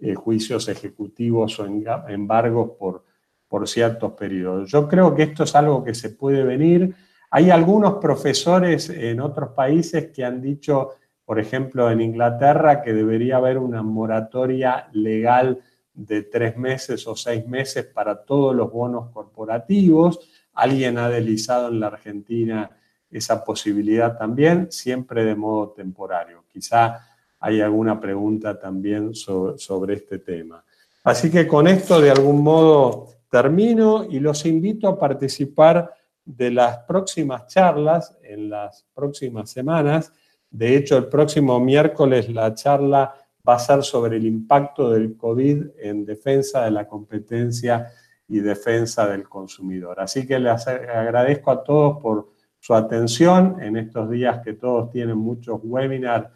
[0.00, 3.04] eh, juicios ejecutivos o embargos por,
[3.48, 4.70] por ciertos periodos.
[4.70, 6.94] Yo creo que esto es algo que se puede venir.
[7.30, 10.90] Hay algunos profesores en otros países que han dicho,
[11.24, 15.60] por ejemplo, en Inglaterra, que debería haber una moratoria legal
[15.94, 20.20] de tres meses o seis meses para todos los bonos corporativos.
[20.52, 22.70] Alguien ha deslizado en la Argentina
[23.10, 26.44] esa posibilidad también, siempre de modo temporario.
[26.52, 30.64] Quizá hay alguna pregunta también sobre, este tema.
[31.04, 35.92] Así que con esto de algún modo termino y los invito a participar
[36.24, 40.12] de las próximas charlas en las próximas semanas.
[40.50, 43.14] De hecho, el próximo miércoles la charla
[43.48, 47.86] va a ser sobre el impacto del COVID en defensa de la competencia
[48.28, 50.00] y defensa del consumidor.
[50.00, 55.18] Así que les agradezco a todos por su atención en estos días que todos tienen
[55.18, 56.28] muchos webinars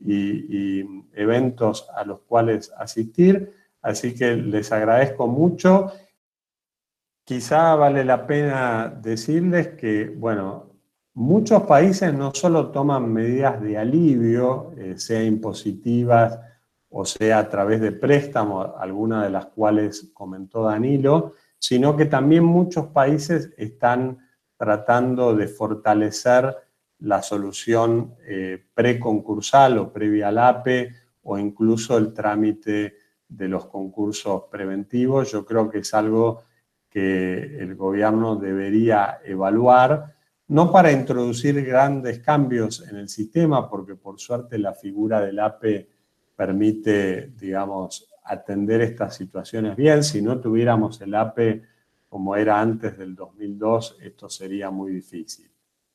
[0.00, 0.84] y,
[1.14, 3.52] eventos a los cuales asistir.
[3.82, 5.92] Así que les agradezco mucho.
[7.24, 10.70] Quizá vale la pena decirles que, bueno,
[11.14, 16.38] muchos países no solo toman medidas de alivio, eh, sea impositivas
[16.96, 22.44] o sea a través de préstamos, algunas de las cuales comentó Danilo, sino que también
[22.44, 24.18] muchos países están
[24.56, 26.56] tratando de fortalecer
[27.04, 30.94] la solución eh, preconcursal o previa al APE
[31.24, 32.96] o incluso el trámite
[33.28, 35.30] de los concursos preventivos.
[35.30, 36.42] Yo creo que es algo
[36.88, 40.14] que el gobierno debería evaluar,
[40.48, 45.88] no para introducir grandes cambios en el sistema, porque por suerte la figura del APE
[46.36, 50.02] permite, digamos, atender estas situaciones bien.
[50.02, 51.62] Si no tuviéramos el APE
[52.08, 55.53] como era antes del 2002, esto sería muy difícil.